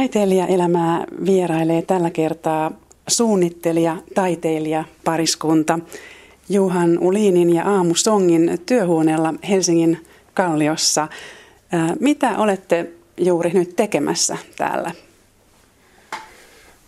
Taiteilijaelämää 0.00 1.04
vierailee 1.26 1.82
tällä 1.82 2.10
kertaa 2.10 2.70
suunnittelija, 3.08 3.96
taiteilija, 4.14 4.84
pariskunta 5.04 5.78
Juhan 6.48 6.98
Ulinin 6.98 7.54
ja 7.54 7.64
Aamu 7.64 7.94
Songin 7.94 8.58
työhuoneella 8.66 9.34
Helsingin 9.48 10.06
Kalliossa. 10.34 11.08
Mitä 12.00 12.38
olette 12.38 12.90
juuri 13.16 13.50
nyt 13.50 13.76
tekemässä 13.76 14.38
täällä? 14.56 14.90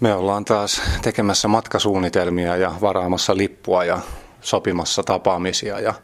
Me 0.01 0.15
ollaan 0.15 0.45
taas 0.45 0.83
tekemässä 1.03 1.49
matkasuunnitelmia 1.49 2.57
ja 2.57 2.75
varaamassa 2.81 3.37
lippua 3.37 3.85
ja 3.85 4.01
sopimassa 4.41 5.03
tapaamisia 5.03 5.81
ja 5.81 5.95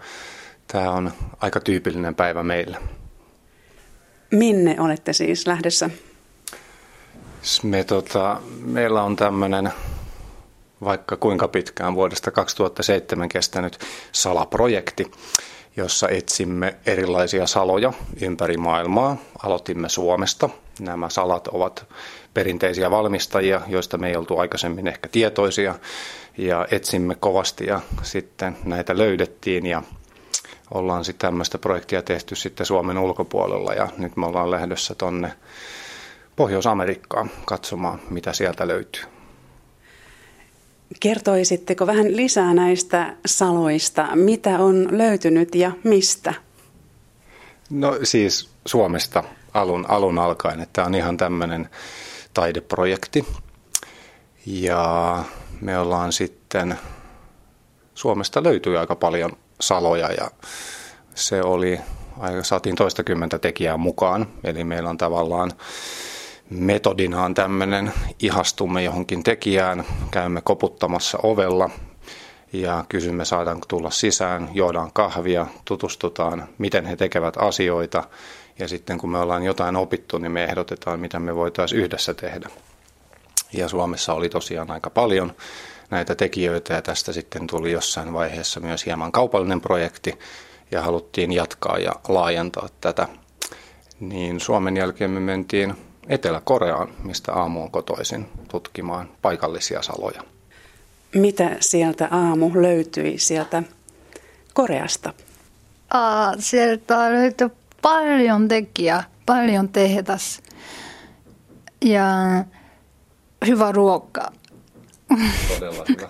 tämä 0.66 0.90
on 0.90 1.12
aika 1.40 1.60
tyypillinen 1.60 2.14
päivä 2.14 2.42
meille. 2.42 2.76
Minne 4.30 4.80
olette 4.80 5.12
siis 5.12 5.46
lähdössä? 5.46 5.90
Me, 7.62 7.84
tota, 7.84 8.40
meillä 8.60 9.02
on 9.02 9.16
tämmöinen 9.16 9.72
vaikka 10.84 11.16
kuinka 11.16 11.48
pitkään 11.48 11.94
vuodesta 11.94 12.30
2007 12.30 13.28
kestänyt 13.28 13.78
salaprojekti, 14.12 15.10
jossa 15.76 16.08
etsimme 16.08 16.76
erilaisia 16.86 17.46
saloja 17.46 17.92
ympäri 18.22 18.56
maailmaa. 18.56 19.16
Aloitimme 19.42 19.88
Suomesta. 19.88 20.48
Nämä 20.80 21.10
salat 21.10 21.48
ovat 21.48 21.86
perinteisiä 22.34 22.90
valmistajia, 22.90 23.60
joista 23.66 23.98
me 23.98 24.08
ei 24.08 24.16
oltu 24.16 24.38
aikaisemmin 24.38 24.86
ehkä 24.86 25.08
tietoisia. 25.08 25.74
Ja 26.38 26.66
etsimme 26.70 27.14
kovasti 27.14 27.66
ja 27.66 27.80
sitten 28.02 28.56
näitä 28.64 28.98
löydettiin 28.98 29.66
ja 29.66 29.82
ollaan 30.74 31.04
sitten 31.04 31.28
tämmöistä 31.28 31.58
projektia 31.58 32.02
tehty 32.02 32.36
sitten 32.36 32.66
Suomen 32.66 32.98
ulkopuolella 32.98 33.74
ja 33.74 33.88
nyt 33.98 34.16
me 34.16 34.26
ollaan 34.26 34.50
lähdössä 34.50 34.94
tonne 34.94 35.32
Pohjois-Amerikkaan 36.38 37.30
katsomaan, 37.44 38.00
mitä 38.10 38.32
sieltä 38.32 38.68
löytyy. 38.68 39.02
Kertoisitteko 41.00 41.86
vähän 41.86 42.16
lisää 42.16 42.54
näistä 42.54 43.16
saloista? 43.26 44.08
Mitä 44.16 44.58
on 44.58 44.88
löytynyt 44.90 45.54
ja 45.54 45.72
mistä? 45.84 46.34
No 47.70 47.98
siis 48.02 48.50
Suomesta 48.66 49.24
alun, 49.54 49.86
alun 49.88 50.18
alkaen, 50.18 50.60
että 50.60 50.84
on 50.84 50.94
ihan 50.94 51.16
tämmöinen 51.16 51.70
taideprojekti. 52.34 53.26
Ja 54.46 55.24
me 55.60 55.78
ollaan 55.78 56.12
sitten, 56.12 56.78
Suomesta 57.94 58.42
löytyi 58.42 58.76
aika 58.76 58.96
paljon 58.96 59.32
saloja 59.60 60.12
ja 60.12 60.30
se 61.14 61.42
oli, 61.42 61.80
saatiin 62.42 62.76
toistakymmentä 62.76 63.38
tekijää 63.38 63.76
mukaan. 63.76 64.28
Eli 64.44 64.64
meillä 64.64 64.90
on 64.90 64.98
tavallaan 64.98 65.52
metodina 66.50 67.24
on 67.24 67.34
tämmöinen, 67.34 67.92
ihastumme 68.22 68.82
johonkin 68.82 69.22
tekijään, 69.22 69.84
käymme 70.10 70.40
koputtamassa 70.40 71.18
ovella 71.22 71.70
ja 72.52 72.84
kysymme 72.88 73.24
saadaanko 73.24 73.66
tulla 73.68 73.90
sisään, 73.90 74.48
juodaan 74.52 74.90
kahvia, 74.92 75.46
tutustutaan, 75.64 76.48
miten 76.58 76.86
he 76.86 76.96
tekevät 76.96 77.36
asioita 77.36 78.04
ja 78.58 78.68
sitten 78.68 78.98
kun 78.98 79.10
me 79.10 79.18
ollaan 79.18 79.42
jotain 79.42 79.76
opittu, 79.76 80.18
niin 80.18 80.32
me 80.32 80.44
ehdotetaan, 80.44 81.00
mitä 81.00 81.18
me 81.18 81.36
voitaisiin 81.36 81.80
yhdessä 81.80 82.14
tehdä. 82.14 82.48
Ja 83.52 83.68
Suomessa 83.68 84.14
oli 84.14 84.28
tosiaan 84.28 84.70
aika 84.70 84.90
paljon 84.90 85.32
näitä 85.90 86.14
tekijöitä 86.14 86.74
ja 86.74 86.82
tästä 86.82 87.12
sitten 87.12 87.46
tuli 87.46 87.72
jossain 87.72 88.12
vaiheessa 88.12 88.60
myös 88.60 88.86
hieman 88.86 89.12
kaupallinen 89.12 89.60
projekti 89.60 90.18
ja 90.70 90.82
haluttiin 90.82 91.32
jatkaa 91.32 91.78
ja 91.78 91.92
laajentaa 92.08 92.68
tätä. 92.80 93.08
Niin 94.00 94.40
Suomen 94.40 94.76
jälkeen 94.76 95.10
me 95.10 95.20
mentiin 95.20 95.74
Etelä-Koreaan, 96.08 96.88
mistä 97.04 97.32
aamu 97.32 97.62
on 97.62 97.70
kotoisin 97.70 98.28
tutkimaan 98.48 99.08
paikallisia 99.22 99.82
saloja. 99.82 100.22
Mitä 101.14 101.56
sieltä 101.60 102.08
aamu 102.10 102.50
löytyi 102.54 103.18
sieltä 103.18 103.62
Koreasta? 104.54 105.12
Aa, 105.90 106.34
sieltä 106.38 107.12
löytyi 107.12 107.48
paljon 107.82 108.48
tekijää, 108.48 109.04
paljon 109.26 109.68
tehdas 109.68 110.42
ja 111.84 112.04
hyvä 113.46 113.72
ruoka. 113.72 114.32
Todella 115.54 115.84
hyvä. 115.88 116.08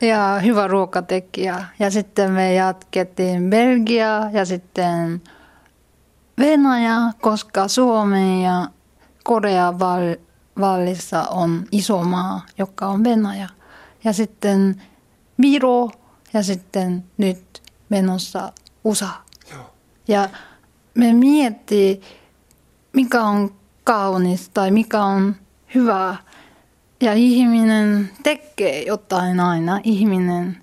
ja 0.12 0.40
hyvä 0.44 0.66
ruokatekijä. 0.66 1.64
Ja 1.78 1.90
sitten 1.90 2.30
me 2.30 2.54
jatkettiin 2.54 3.50
Belgia 3.50 4.30
ja 4.32 4.44
sitten 4.44 5.22
Venäjä, 6.38 6.96
koska 7.20 7.68
Suomi 7.68 8.44
ja 8.44 8.68
Korea 9.28 9.74
vallissa 10.60 11.22
on 11.22 11.64
iso 11.72 12.04
maa, 12.04 12.46
joka 12.58 12.86
on 12.86 13.04
Venäjä. 13.04 13.48
Ja 14.04 14.12
sitten 14.12 14.82
Viro 15.40 15.90
ja 16.32 16.42
sitten 16.42 17.04
nyt 17.18 17.62
menossa 17.88 18.52
USA. 18.84 19.08
Joo. 19.50 19.74
Ja 20.08 20.28
me 20.94 21.12
miettii, 21.12 22.00
mikä 22.92 23.22
on 23.22 23.54
kaunis 23.84 24.48
tai 24.48 24.70
mikä 24.70 25.02
on 25.02 25.36
hyvä. 25.74 26.16
Ja 27.00 27.14
ihminen 27.14 28.10
tekee 28.22 28.82
jotain 28.82 29.40
aina. 29.40 29.80
Ihminen 29.84 30.56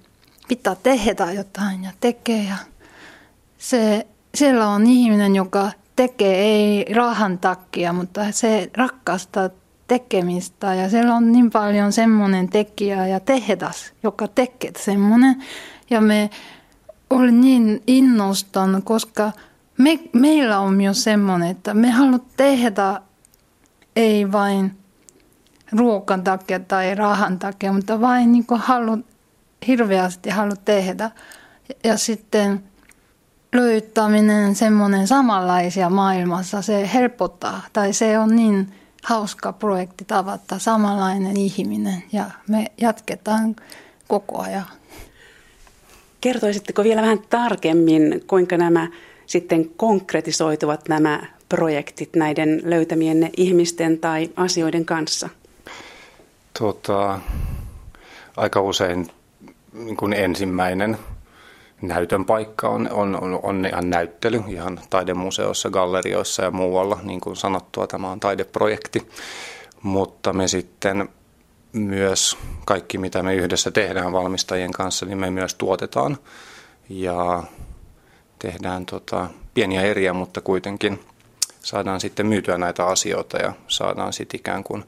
pitää 0.48 0.76
tehdä 0.76 1.32
jotain 1.32 1.84
ja 1.84 1.92
tekee. 2.00 2.44
Ja 2.44 2.58
se, 3.58 4.08
siellä 4.36 4.68
on 4.68 4.88
ihminen, 4.88 5.36
joka 5.36 5.72
tekee, 5.96 6.36
ei 6.36 6.94
rahan 6.94 7.38
takia, 7.38 7.94
mutta 7.94 8.32
se 8.32 8.70
rakastaa 8.78 9.50
tekemistä 9.88 10.74
ja 10.74 10.90
siellä 10.90 11.16
on 11.16 11.32
niin 11.32 11.52
paljon 11.52 11.92
semmoinen 11.92 12.50
tekijä 12.50 13.08
ja 13.08 13.20
tehdas, 13.20 13.94
joka 14.04 14.28
tekee 14.28 14.72
semmoinen. 14.78 15.44
Ja 15.90 16.02
me 16.02 16.30
oli 17.10 17.32
niin 17.32 17.84
innostunut, 17.88 18.84
koska 18.84 19.32
me, 19.78 20.00
meillä 20.14 20.60
on 20.60 20.74
myös 20.74 21.04
semmoinen, 21.04 21.50
että 21.50 21.74
me 21.74 21.92
haluamme 21.92 22.20
tehdä 22.38 23.02
ei 23.96 24.32
vain 24.32 24.78
ruokan 25.72 26.24
takia 26.24 26.60
tai 26.60 26.96
rahan 26.96 27.40
takia, 27.40 27.74
mutta 27.74 28.02
vain 28.02 28.32
niin 28.32 28.46
haluat, 28.56 29.00
hirveästi 29.68 30.30
haluat 30.30 30.66
tehdä. 30.66 31.12
Ja 31.84 31.98
sitten 31.98 32.64
löytäminen 33.56 34.56
semmoinen 34.56 35.08
samanlaisia 35.08 35.90
maailmassa, 35.90 36.62
se 36.62 36.90
helpottaa. 36.94 37.62
Tai 37.74 37.94
se 37.94 38.20
on 38.20 38.36
niin 38.36 38.74
hauska 39.04 39.54
projekti 39.54 40.06
tavata 40.06 40.60
samanlainen 40.60 41.38
ihminen 41.38 42.04
ja 42.12 42.26
me 42.50 42.72
jatketaan 42.78 43.56
koko 44.08 44.42
ajan. 44.42 44.66
Kertoisitteko 46.22 46.84
vielä 46.84 47.02
vähän 47.02 47.20
tarkemmin, 47.30 48.24
kuinka 48.28 48.58
nämä 48.58 48.88
sitten 49.26 49.70
konkretisoituvat 49.70 50.90
nämä 50.90 51.24
projektit 51.50 52.16
näiden 52.16 52.62
löytämien 52.64 53.30
ihmisten 53.38 53.98
tai 53.98 54.30
asioiden 54.36 54.86
kanssa? 54.86 55.30
Tota, 56.60 57.20
aika 58.38 58.62
usein 58.62 59.08
niin 59.74 59.98
kuin 59.98 60.14
ensimmäinen 60.14 60.98
näytön 61.88 62.26
paikka 62.26 62.70
on, 62.70 62.90
on, 62.92 63.40
on, 63.44 63.66
ihan 63.66 63.90
näyttely 63.90 64.44
ihan 64.48 64.80
taidemuseossa, 64.90 65.70
gallerioissa 65.70 66.44
ja 66.44 66.52
muualla. 66.52 67.00
Niin 67.04 67.22
kuin 67.22 67.36
sanottua, 67.36 67.88
tämä 67.88 68.12
on 68.12 68.20
taideprojekti. 68.20 69.08
Mutta 69.82 70.34
me 70.34 70.48
sitten 70.48 71.10
myös 71.74 72.38
kaikki, 72.66 72.98
mitä 72.98 73.24
me 73.24 73.36
yhdessä 73.36 73.72
tehdään 73.72 74.12
valmistajien 74.12 74.72
kanssa, 74.72 75.06
niin 75.06 75.18
me 75.18 75.32
myös 75.32 75.56
tuotetaan. 75.56 76.18
Ja 76.90 77.44
tehdään 78.40 78.86
tota, 78.86 79.28
pieniä 79.54 79.82
eriä, 79.82 80.14
mutta 80.14 80.42
kuitenkin 80.42 81.00
saadaan 81.62 82.02
sitten 82.02 82.28
myytyä 82.28 82.58
näitä 82.58 82.86
asioita 82.86 83.38
ja 83.38 83.54
saadaan 83.68 84.14
sitten 84.14 84.40
ikään 84.40 84.64
kuin 84.64 84.84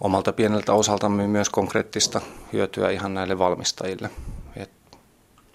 omalta 0.00 0.32
pieneltä 0.32 0.72
osaltamme 0.72 1.26
myös 1.26 1.48
konkreettista 1.48 2.20
hyötyä 2.52 2.90
ihan 2.90 3.14
näille 3.14 3.38
valmistajille. 3.38 4.10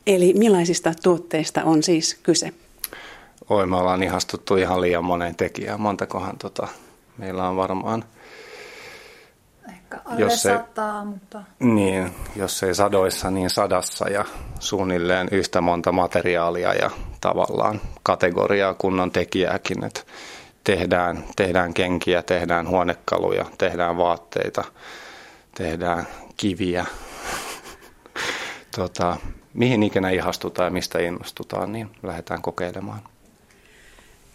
Eli 0.08 0.34
millaisista 0.34 0.94
tuotteista 1.04 1.64
on 1.64 1.84
siis 1.84 2.20
kyse? 2.24 2.54
Oi, 3.50 3.68
me 3.68 3.78
ollaan 3.78 4.04
ihastuttu 4.04 4.56
ihan 4.56 4.82
liian 4.82 5.06
moneen 5.06 5.36
tekijään. 5.36 5.82
Montakohan 5.82 6.38
tota, 6.38 6.68
meillä 7.18 7.50
on 7.50 7.56
varmaan... 7.56 8.04
Ehkä 9.70 10.02
alle 10.06 10.22
jos 10.22 10.46
ei, 10.46 10.58
sataa, 10.58 11.06
mutta... 11.06 11.44
Niin, 11.60 12.12
jos 12.36 12.64
ei 12.64 12.76
sadoissa, 12.76 13.32
niin 13.32 13.50
sadassa 13.50 14.10
ja 14.10 14.26
suunnilleen 14.60 15.28
yhtä 15.32 15.62
monta 15.62 15.92
materiaalia 15.92 16.74
ja 16.74 16.90
tavallaan 17.22 17.82
kategoriaa 18.04 18.74
kunnon 18.74 19.12
tekijääkin. 19.12 19.84
Että 19.84 20.02
tehdään, 20.64 21.24
tehdään 21.36 21.74
kenkiä, 21.74 22.22
tehdään 22.22 22.68
huonekaluja, 22.68 23.46
tehdään 23.58 23.98
vaatteita, 23.98 24.64
tehdään 25.56 26.08
kiviä. 26.38 26.86
tota, 28.78 29.18
mihin 29.54 29.84
ikinä 29.84 30.10
ihastutaan 30.10 30.68
ja 30.68 30.72
mistä 30.72 31.00
innostutaan, 31.00 31.74
niin 31.74 31.90
lähdetään 32.04 32.42
kokeilemaan. 32.42 33.02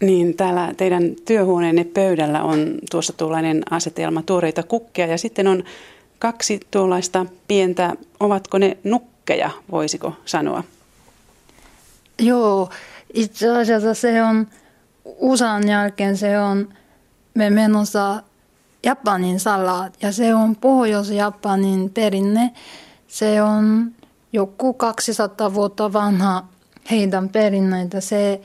Niin, 0.01 0.37
täällä 0.37 0.73
teidän 0.77 1.15
työhuoneenne 1.25 1.83
pöydällä 1.83 2.43
on 2.43 2.75
tuossa 2.91 3.13
tuollainen 3.13 3.63
asetelma 3.71 4.21
tuoreita 4.21 4.63
kukkeja 4.63 5.07
ja 5.07 5.17
sitten 5.17 5.47
on 5.47 5.63
kaksi 6.19 6.59
tuollaista 6.71 7.25
pientä, 7.47 7.93
ovatko 8.19 8.57
ne 8.57 8.77
nukkeja, 8.83 9.49
voisiko 9.71 10.13
sanoa? 10.25 10.63
Joo, 12.19 12.69
itse 13.13 13.49
asiassa 13.49 13.93
se 13.93 14.23
on 14.23 14.47
USAn 15.05 15.67
jälkeen 15.67 16.17
se 16.17 16.39
on 16.39 16.73
me 17.33 17.49
menossa 17.49 18.23
Japanin 18.83 19.39
salat 19.39 19.97
ja 20.01 20.11
se 20.11 20.35
on 20.35 20.55
Pohjois-Japanin 20.55 21.89
perinne. 21.89 22.51
Se 23.07 23.41
on 23.41 23.91
joku 24.33 24.73
200 24.73 25.53
vuotta 25.53 25.93
vanha 25.93 26.43
heidän 26.91 27.29
perinneitä. 27.29 28.01
Se 28.01 28.41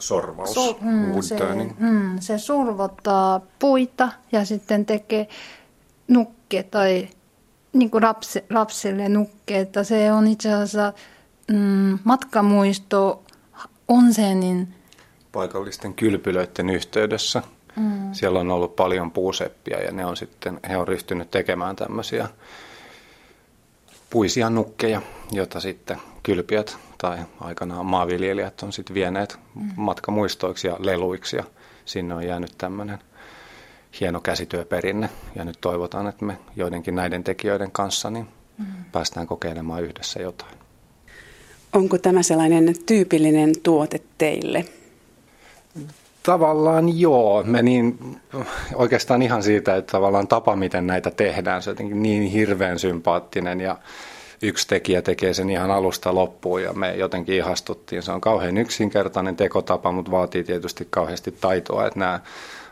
sorvaus, 0.00 0.54
so, 0.54 0.78
mm, 0.80 1.22
se, 1.22 1.36
mm, 1.78 2.18
se 2.20 2.38
survottaa 2.38 3.40
puita 3.58 4.08
ja 4.32 4.44
sitten 4.44 4.86
tekee 4.86 5.28
nukke 6.08 6.62
tai 6.62 7.08
niin 7.72 7.90
kuin 7.90 8.04
lapsi, 8.04 8.44
lapsille 8.50 9.08
nukke. 9.08 9.60
Että 9.60 9.84
se 9.84 10.12
on 10.12 10.26
itse 10.26 10.52
asiassa 10.52 10.92
mm, 11.52 11.98
matkamuisto 12.04 13.22
onsenin 13.88 14.74
paikallisten 15.32 15.94
kylpylöiden 15.94 16.70
yhteydessä. 16.70 17.42
Mm. 17.76 18.12
Siellä 18.12 18.40
on 18.40 18.50
ollut 18.50 18.76
paljon 18.76 19.10
puuseppiä 19.10 19.78
ja 19.78 19.92
ne 19.92 20.06
on 20.06 20.16
sitten, 20.16 20.60
he 20.68 20.76
on 20.76 20.88
ryhtynyt 20.88 21.30
tekemään 21.30 21.76
tämmöisiä 21.76 22.28
puisia 24.10 24.50
nukkeja, 24.50 25.02
joita 25.32 25.60
sitten 25.60 25.96
kylpiöt 26.22 26.76
tai 26.98 27.18
aikanaan 27.40 27.86
maanviljelijät 27.86 28.62
on 28.62 28.72
sitten 28.72 28.94
vieneet 28.94 29.38
mm. 29.54 29.70
matkamuistoiksi 29.76 30.68
ja 30.68 30.76
leluiksi 30.78 31.36
ja 31.36 31.44
sinne 31.84 32.14
on 32.14 32.26
jäänyt 32.26 32.54
tämmöinen 32.58 32.98
hieno 34.00 34.20
käsityöperinne 34.20 35.08
ja 35.34 35.44
nyt 35.44 35.58
toivotaan, 35.60 36.06
että 36.06 36.24
me 36.24 36.38
joidenkin 36.56 36.94
näiden 36.94 37.24
tekijöiden 37.24 37.70
kanssa 37.70 38.10
niin 38.10 38.28
mm. 38.58 38.66
päästään 38.92 39.26
kokeilemaan 39.26 39.82
yhdessä 39.82 40.22
jotain. 40.22 40.58
Onko 41.72 41.98
tämä 41.98 42.22
sellainen 42.22 42.74
tyypillinen 42.86 43.52
tuote 43.62 44.00
teille? 44.18 44.64
Tavallaan 46.28 47.00
joo. 47.00 47.42
Me 47.42 47.62
niin, 47.62 48.20
oikeastaan 48.74 49.22
ihan 49.22 49.42
siitä, 49.42 49.76
että 49.76 49.92
tavallaan 49.92 50.28
tapa, 50.28 50.56
miten 50.56 50.86
näitä 50.86 51.10
tehdään, 51.10 51.62
se 51.62 51.70
on 51.70 51.72
jotenkin 51.72 52.02
niin 52.02 52.22
hirveän 52.22 52.78
sympaattinen 52.78 53.60
ja 53.60 53.76
yksi 54.42 54.68
tekijä 54.68 55.02
tekee 55.02 55.34
sen 55.34 55.50
ihan 55.50 55.70
alusta 55.70 56.14
loppuun 56.14 56.62
ja 56.62 56.72
me 56.72 56.94
jotenkin 56.94 57.34
ihastuttiin. 57.34 58.02
Se 58.02 58.12
on 58.12 58.20
kauhean 58.20 58.58
yksinkertainen 58.58 59.36
tekotapa, 59.36 59.92
mutta 59.92 60.10
vaatii 60.10 60.44
tietysti 60.44 60.86
kauheasti 60.90 61.32
taitoa, 61.32 61.86
että 61.86 61.98
nämä 61.98 62.20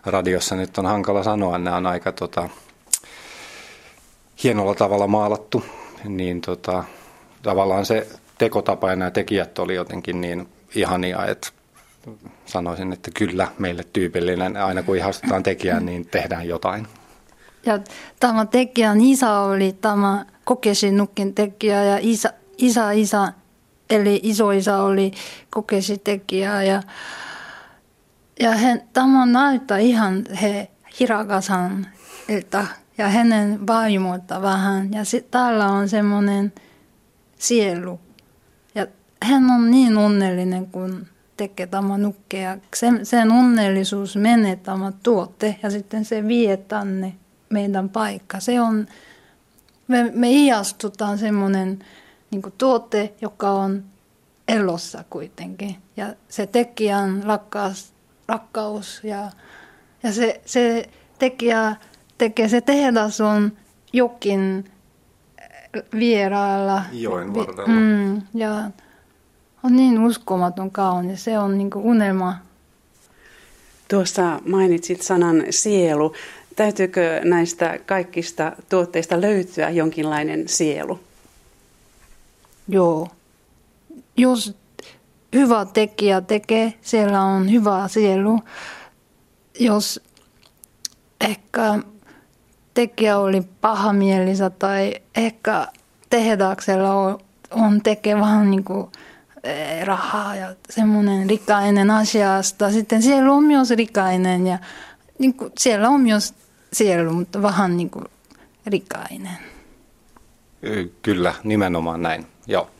radiossa 0.04 0.56
nyt 0.56 0.78
on 0.78 0.86
hankala 0.86 1.22
sanoa, 1.22 1.58
nämä 1.58 1.76
on 1.76 1.86
aika 1.86 2.12
tota, 2.12 2.48
hienolla 4.42 4.74
tavalla 4.74 5.06
maalattu, 5.06 5.64
niin 6.04 6.40
tota, 6.40 6.84
tavallaan 7.42 7.86
se 7.86 8.06
tekotapa 8.38 8.90
ja 8.90 8.96
nämä 8.96 9.10
tekijät 9.10 9.58
oli 9.58 9.74
jotenkin 9.74 10.20
niin 10.20 10.48
ihania, 10.74 11.26
että 11.26 11.48
sanoisin, 12.46 12.92
että 12.92 13.10
kyllä 13.14 13.48
meille 13.58 13.84
tyypillinen. 13.92 14.56
Aina 14.56 14.82
kun 14.82 14.96
ihastutaan 14.96 15.42
tekijään, 15.42 15.86
niin 15.86 16.06
tehdään 16.06 16.48
jotain. 16.48 16.86
Ja 17.66 17.78
tämä 18.20 18.46
tekijän 18.46 19.00
isä 19.00 19.40
oli 19.40 19.76
tämä 19.80 20.24
Kokeshi 20.44 20.92
Nukin 20.92 21.34
tekijä 21.34 21.84
ja 21.84 21.98
isä, 22.00 22.32
isä, 22.58 22.90
isä 22.90 23.32
eli 23.90 24.20
isoisä 24.22 24.76
oli 24.76 25.12
Kokeshi 25.50 25.98
tekijä 25.98 26.62
ja, 26.62 26.82
ja 28.40 28.50
hän, 28.50 28.82
tämä 28.92 29.26
näyttää 29.26 29.78
ihan 29.78 30.24
he 30.42 30.70
Hirakasan 31.00 31.86
ja 32.98 33.08
hänen 33.08 33.66
vaimoilta 33.66 34.42
vähän 34.42 34.92
ja 34.92 35.04
sit, 35.04 35.30
täällä 35.30 35.66
on 35.66 35.88
semmoinen 35.88 36.52
sielu 37.38 38.00
ja 38.74 38.86
hän 39.22 39.50
on 39.50 39.70
niin 39.70 39.98
onnellinen 39.98 40.66
kun 40.66 41.06
tekee 41.36 41.66
tämä 41.66 41.98
nukke 41.98 42.40
ja 42.40 42.58
sen, 42.74 43.06
sen 43.06 43.32
onnellisuus 43.32 44.16
menee 44.16 44.56
tämä 44.56 44.92
tuote 45.02 45.56
ja 45.62 45.70
sitten 45.70 46.04
se 46.04 46.28
vie 46.28 46.56
tänne 46.56 47.14
meidän 47.50 47.88
paikka. 47.88 48.40
Se 48.40 48.60
on, 48.60 48.86
me, 49.88 50.10
me 50.14 50.30
ihastutaan 50.30 51.18
semmoinen 51.18 51.78
niin 52.30 52.42
tuote, 52.58 53.14
joka 53.20 53.50
on 53.50 53.84
elossa 54.48 55.04
kuitenkin. 55.10 55.76
Ja 55.96 56.14
se 56.28 56.46
tekijän 56.46 57.22
rakkaus, 57.22 57.92
rakkaus 58.28 59.00
ja, 59.04 59.30
ja 60.02 60.12
se, 60.12 60.40
se 60.44 60.88
tekijä 61.18 61.76
tekee, 62.18 62.48
se 62.48 62.60
tehdas 62.60 63.20
on 63.20 63.52
jokin 63.92 64.70
vierailla. 65.98 66.82
Joen 66.92 67.34
varrella. 67.34 67.66
Mm, 67.66 68.22
ja 68.34 68.70
on 69.66 69.76
niin 69.76 69.98
uskomaton 70.04 70.70
kaunis. 70.70 71.24
Se 71.24 71.38
on 71.38 71.58
niin 71.58 71.70
unelma. 71.74 72.36
Tuossa 73.88 74.40
mainitsit 74.46 75.02
sanan 75.02 75.44
sielu. 75.50 76.12
Täytyykö 76.56 77.20
näistä 77.24 77.78
kaikista 77.86 78.52
tuotteista 78.68 79.20
löytyä 79.20 79.70
jonkinlainen 79.70 80.48
sielu? 80.48 81.00
Joo. 82.68 83.08
Jos 84.16 84.56
hyvä 85.34 85.64
tekijä 85.64 86.20
tekee, 86.20 86.72
siellä 86.82 87.22
on 87.22 87.52
hyvä 87.52 87.88
sielu. 87.88 88.40
Jos 89.60 90.00
ehkä 91.20 91.78
tekijä 92.74 93.18
oli 93.18 93.42
pahamielisä 93.60 94.50
tai 94.50 94.94
ehkä 95.16 95.68
tehdaksella 96.10 96.94
on, 96.94 97.18
on 97.50 97.80
tekee 97.82 98.16
vähän 98.16 98.50
niin 98.50 98.64
kuin 98.64 98.86
rahaa 99.84 100.36
ja 100.36 100.54
semmoinen 100.70 101.30
rikainen 101.30 101.90
asiasta. 101.90 102.70
Sitten 102.70 103.02
siellä 103.02 103.32
on 103.32 103.44
myös 103.44 103.70
rikainen 103.70 104.46
ja 104.46 104.58
niin 105.18 105.34
kuin, 105.34 105.52
siellä 105.58 105.88
on 105.88 106.00
myös 106.00 106.34
sielu, 106.72 107.12
mutta 107.12 107.42
vähän 107.42 107.76
niin 107.76 107.90
kuin 107.90 108.04
rikainen. 108.66 109.38
Kyllä, 111.02 111.34
nimenomaan 111.44 112.02
näin, 112.02 112.26
joo. 112.46 112.70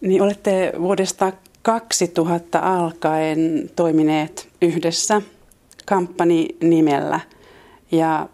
Niin 0.00 0.22
olette 0.22 0.72
vuodesta 0.78 1.32
2000 1.62 2.58
alkaen 2.58 3.70
toimineet 3.76 4.48
yhdessä 4.62 5.22
kampanjinimellä 5.86 7.20
ja 7.92 8.28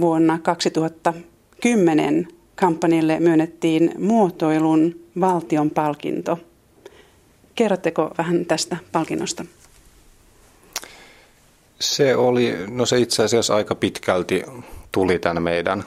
vuonna 0.00 0.38
2010 0.38 2.28
kampanjalle 2.60 3.20
myönnettiin 3.20 3.94
muotoilun 3.98 5.00
valtion 5.20 5.70
palkinto. 5.70 6.38
Kerrotteko 7.54 8.10
vähän 8.18 8.46
tästä 8.46 8.76
palkinnosta? 8.92 9.44
Se 11.80 12.16
oli, 12.16 12.56
no 12.68 12.86
se 12.86 12.98
itse 12.98 13.24
asiassa 13.24 13.54
aika 13.54 13.74
pitkälti 13.74 14.42
tuli 14.92 15.18
tämän 15.18 15.42
meidän 15.42 15.84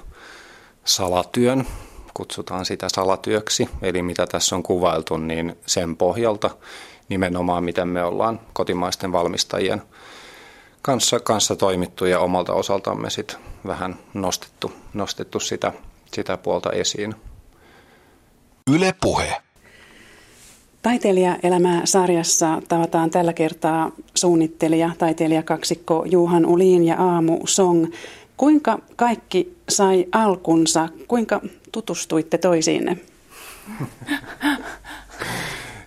salatyön, 0.86 1.65
kutsutaan 2.13 2.65
sitä 2.65 2.88
salatyöksi, 2.89 3.70
eli 3.82 4.01
mitä 4.01 4.27
tässä 4.27 4.56
on 4.56 4.63
kuvailtu, 4.63 5.18
niin 5.18 5.56
sen 5.65 5.96
pohjalta 5.96 6.50
nimenomaan 7.10 7.63
miten 7.63 7.88
me 7.88 8.03
ollaan 8.03 8.39
kotimaisten 8.53 9.12
valmistajien 9.12 9.82
kanssa, 10.82 11.20
kanssa 11.20 11.56
toimittu 11.56 12.06
ja 12.06 12.20
omalta 12.20 12.53
osaltamme 12.53 13.10
sitten 13.10 13.38
vähän 13.68 13.96
nostettu, 14.13 14.72
nostettu 14.94 15.39
sitä, 15.39 15.74
sitä 16.13 16.38
puolta 16.38 16.72
esiin. 16.72 17.15
Yle 18.75 18.96
Puhe. 19.01 19.41
Taiteilijaelämää 20.82 21.82
sarjassa 21.86 22.62
tavataan 22.67 23.10
tällä 23.10 23.34
kertaa 23.34 23.91
suunnittelija, 24.15 24.91
taiteilijakaksikko 24.98 26.05
Juhan 26.05 26.46
Ulin 26.46 26.84
ja 26.84 26.96
Aamu 26.98 27.39
Song. 27.46 27.86
Kuinka 28.38 28.79
kaikki 28.96 29.58
sai 29.70 30.05
alkunsa? 30.12 30.89
Kuinka 31.08 31.41
tutustuitte 31.72 32.38
toisiinne? 32.38 32.98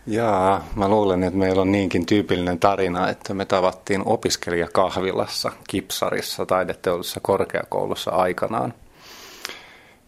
Jaa, 0.07 0.67
mä 0.77 0.89
luulen, 0.89 1.23
että 1.23 1.39
meillä 1.39 1.63
on 1.63 1.73
niinkin 1.73 2.07
tyypillinen 2.07 2.59
tarina, 2.59 3.09
että 3.11 3.35
me 3.35 3.45
tavattiin 3.45 4.03
opiskelijakahvilassa, 4.05 5.53
Kipsarissa, 5.69 6.47
taideteollisessa 6.47 7.21
korkeakoulussa 7.23 8.11
aikanaan. 8.11 8.75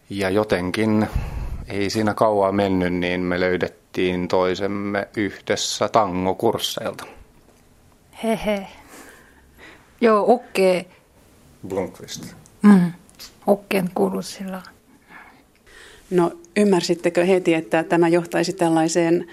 Ja 0.09 0.29
jotenkin 0.29 1.07
ei 1.67 1.89
siinä 1.89 2.13
kauaa 2.13 2.51
mennyt, 2.51 2.93
niin 2.93 3.21
me 3.21 3.39
löydettiin 3.39 4.27
toisemme 4.27 5.07
yhdessä 5.17 5.89
tangokursseilta. 5.89 7.05
Hehe. 8.23 8.67
Joo, 10.01 10.33
okei. 10.33 10.79
Okay. 10.79 10.91
Blomqvist. 11.67 12.33
Mm. 12.61 12.91
Okkeen 13.47 13.89
kurssilla. 13.95 14.61
No 16.09 16.31
ymmärsittekö 16.57 17.25
heti, 17.25 17.53
että 17.53 17.83
tämä 17.83 18.07
johtaisi 18.07 18.53
tällaiseen 18.53 19.27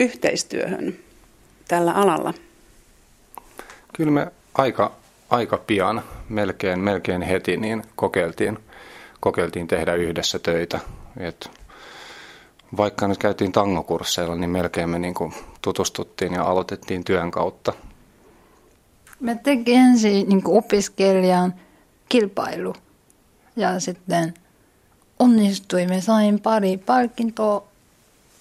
yhteistyöhön? 0.00 0.98
tällä 1.72 1.92
alalla? 1.92 2.34
Kyllä 3.96 4.10
me 4.10 4.26
aika, 4.54 4.92
aika 5.30 5.58
pian, 5.58 6.02
melkein, 6.28 6.80
melkein 6.80 7.22
heti, 7.22 7.56
niin 7.56 7.82
kokeiltiin, 7.96 8.58
kokeiltiin 9.22 9.68
tehdä 9.68 9.94
yhdessä 9.94 10.38
töitä. 10.38 10.80
Et 11.16 11.50
vaikka 12.76 13.08
nyt 13.08 13.18
käytiin 13.18 13.52
tangokursseilla, 13.52 14.34
niin 14.34 14.50
melkein 14.50 14.90
me 14.90 14.98
niin 14.98 15.14
tutustuttiin 15.62 16.32
ja 16.32 16.42
aloitettiin 16.42 17.04
työn 17.04 17.30
kautta. 17.30 17.72
Me 19.20 19.40
teki 19.42 19.74
ensin 19.74 20.28
niin 20.28 20.42
opiskelijan 20.44 21.54
kilpailu 22.08 22.74
ja 23.56 23.80
sitten 23.80 24.34
onnistuimme, 25.18 26.00
sain 26.00 26.40
pari 26.40 26.76
palkintoa 26.76 27.64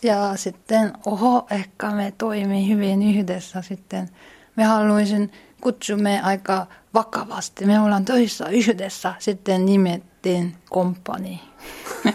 ja 0.03 0.35
sitten 0.35 0.93
oho, 1.05 1.47
ehkä 1.51 1.91
me 1.91 2.13
toimii 2.17 2.69
hyvin 2.69 3.03
yhdessä 3.03 3.61
sitten. 3.61 4.09
Me 4.55 4.63
haluaisin 4.63 5.31
kutsumme 5.61 6.21
aika 6.23 6.67
vakavasti. 6.93 7.65
Me 7.65 7.79
ollaan 7.79 8.05
töissä 8.05 8.49
yhdessä, 8.49 9.13
sitten 9.19 9.65
nimettiin 9.65 10.55
komppani. 10.69 11.41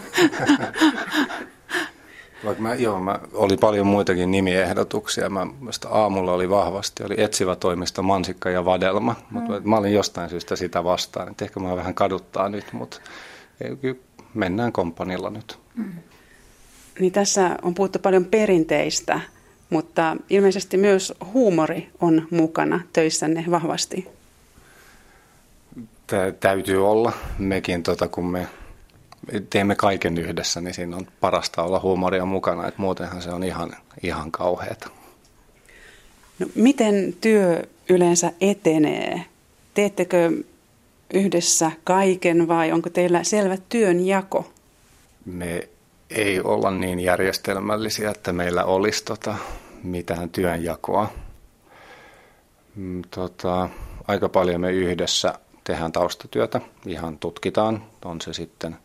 Vaikka 2.45 2.63
mä, 2.63 2.73
joo, 2.73 2.99
mä, 2.99 3.19
oli 3.33 3.57
paljon 3.57 3.87
muitakin 3.87 4.31
nimiehdotuksia. 4.31 5.29
Mä, 5.29 5.47
aamulla 5.89 6.33
oli 6.33 6.49
vahvasti, 6.49 7.03
oli 7.03 7.15
etsivä 7.17 7.55
toimisto, 7.55 8.03
mansikka 8.03 8.49
ja 8.49 8.65
vadelma. 8.65 9.15
Mm. 9.31 9.39
Mutta 9.39 9.61
mä 9.63 9.77
olin 9.77 9.93
jostain 9.93 10.29
syystä 10.29 10.55
sitä 10.55 10.83
vastaan. 10.83 11.31
Et 11.31 11.41
ehkä 11.41 11.59
mä 11.59 11.75
vähän 11.75 11.93
kaduttaa 11.93 12.49
nyt, 12.49 12.73
mutta 12.73 12.99
mennään 14.33 14.71
kompanilla 14.71 15.29
nyt. 15.29 15.59
Mm. 15.75 15.93
Niin 16.99 17.11
tässä 17.11 17.57
on 17.61 17.73
puhuttu 17.73 17.99
paljon 17.99 18.25
perinteistä, 18.25 19.19
mutta 19.69 20.17
ilmeisesti 20.29 20.77
myös 20.77 21.13
huumori 21.33 21.89
on 22.01 22.27
mukana 22.31 22.79
töissänne 22.93 23.45
vahvasti. 23.51 24.07
Tämä 26.07 26.31
täytyy 26.31 26.89
olla. 26.89 27.13
Mekin, 27.37 27.83
tota, 27.83 28.07
kun 28.07 28.25
me 28.25 28.47
teemme 29.49 29.75
kaiken 29.75 30.17
yhdessä, 30.17 30.61
niin 30.61 30.73
siinä 30.73 30.97
on 30.97 31.07
parasta 31.21 31.63
olla 31.63 31.79
huumoria 31.79 32.25
mukana, 32.25 32.67
että 32.67 32.81
muutenhan 32.81 33.21
se 33.21 33.29
on 33.29 33.43
ihan, 33.43 33.75
ihan 34.03 34.31
kauheata. 34.31 34.89
No, 36.39 36.47
miten 36.55 37.15
työ 37.21 37.63
yleensä 37.89 38.31
etenee? 38.41 39.25
Teettekö 39.73 40.31
yhdessä 41.13 41.71
kaiken 41.83 42.47
vai 42.47 42.71
onko 42.71 42.89
teillä 42.89 43.23
selvä 43.23 43.57
työnjako? 43.69 44.51
Me 45.25 45.69
ei 46.09 46.41
olla 46.41 46.71
niin 46.71 46.99
järjestelmällisiä, 46.99 48.11
että 48.11 48.33
meillä 48.33 48.65
olisi 48.65 49.03
tota 49.03 49.35
mitään 49.83 50.29
työnjakoa. 50.29 51.09
Mm, 52.75 53.01
tota, 53.11 53.69
aika 54.07 54.29
paljon 54.29 54.61
me 54.61 54.71
yhdessä 54.71 55.33
tehdään 55.63 55.91
taustatyötä, 55.91 56.61
ihan 56.85 57.17
tutkitaan, 57.17 57.83
on 58.05 58.21
se 58.21 58.33
sitten 58.33 58.77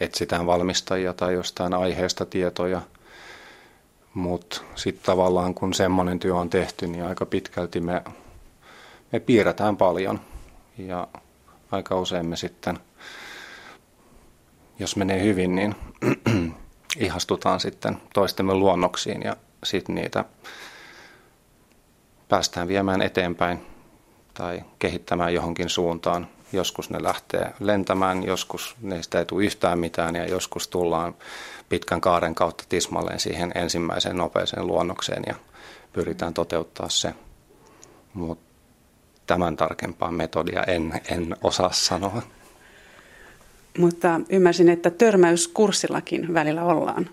etsitään 0.00 0.46
valmistajia 0.46 1.12
tai 1.12 1.34
jostain 1.34 1.74
aiheesta 1.74 2.26
tietoja. 2.26 2.80
Mutta 4.14 4.60
sitten 4.74 5.06
tavallaan 5.06 5.54
kun 5.54 5.74
semmoinen 5.74 6.18
työ 6.18 6.34
on 6.34 6.50
tehty, 6.50 6.86
niin 6.86 7.04
aika 7.04 7.26
pitkälti 7.26 7.80
me, 7.80 8.02
me 9.12 9.20
piirretään 9.20 9.76
paljon 9.76 10.20
ja 10.78 11.08
aika 11.70 12.00
usein 12.00 12.26
me 12.26 12.36
sitten, 12.36 12.78
jos 14.78 14.96
menee 14.96 15.22
hyvin, 15.22 15.54
niin 15.54 15.74
ihastutaan 16.98 17.60
sitten 17.60 18.00
toistemme 18.14 18.54
luonnoksiin 18.54 19.22
ja 19.22 19.36
sitten 19.64 19.94
niitä 19.94 20.24
päästään 22.28 22.68
viemään 22.68 23.02
eteenpäin 23.02 23.66
tai 24.34 24.62
kehittämään 24.78 25.34
johonkin 25.34 25.68
suuntaan. 25.68 26.28
Joskus 26.52 26.90
ne 26.90 27.02
lähtee 27.02 27.54
lentämään, 27.60 28.24
joskus 28.24 28.76
niistä 28.80 29.18
ei 29.18 29.24
tule 29.24 29.44
yhtään 29.44 29.78
mitään 29.78 30.16
ja 30.16 30.26
joskus 30.26 30.68
tullaan 30.68 31.14
pitkän 31.68 32.00
kaaren 32.00 32.34
kautta 32.34 32.64
tismalleen 32.68 33.20
siihen 33.20 33.52
ensimmäiseen 33.54 34.16
nopeeseen 34.16 34.66
luonnokseen 34.66 35.22
ja 35.26 35.34
pyritään 35.92 36.34
toteuttaa 36.34 36.88
se. 36.88 37.14
Mutta 38.14 38.54
tämän 39.26 39.56
tarkempaa 39.56 40.10
metodia 40.10 40.62
en, 40.62 41.00
en 41.10 41.36
osaa 41.42 41.72
sanoa. 41.72 42.22
Mutta 43.78 44.20
ymmärsin, 44.28 44.68
että 44.68 44.90
törmäyskurssillakin 44.90 46.34
välillä 46.34 46.64
ollaan. 46.64 47.10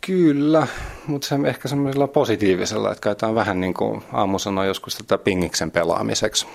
Kyllä, 0.00 0.66
mutta 1.06 1.28
se 1.28 1.34
ehkä 1.46 1.68
semmoisella 1.68 2.06
positiivisella, 2.08 2.92
että 2.92 3.02
käytetään 3.02 3.34
vähän 3.34 3.60
niin 3.60 3.74
kuin 3.74 4.02
aamu 4.12 4.38
sanoi 4.38 4.66
joskus 4.66 4.96
tätä 4.96 5.18
pingiksen 5.18 5.70
pelaamiseksi, 5.70 6.46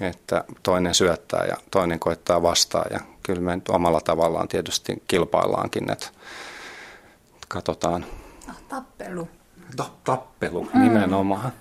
että 0.00 0.44
toinen 0.62 0.94
syöttää 0.94 1.44
ja 1.44 1.56
toinen 1.70 1.98
koittaa 1.98 2.42
vastaa 2.42 2.84
ja 2.90 3.00
kyllä 3.22 3.40
me 3.40 3.60
omalla 3.68 4.00
tavallaan 4.00 4.48
tietysti 4.48 5.02
kilpaillaankin, 5.08 5.90
että 5.90 6.06
katsotaan. 7.48 8.06
No, 8.46 8.54
tappelu. 8.68 9.28
Ta- 9.76 9.90
tappelu, 10.04 10.68
mm. 10.74 10.80
nimenomaan. 10.82 11.52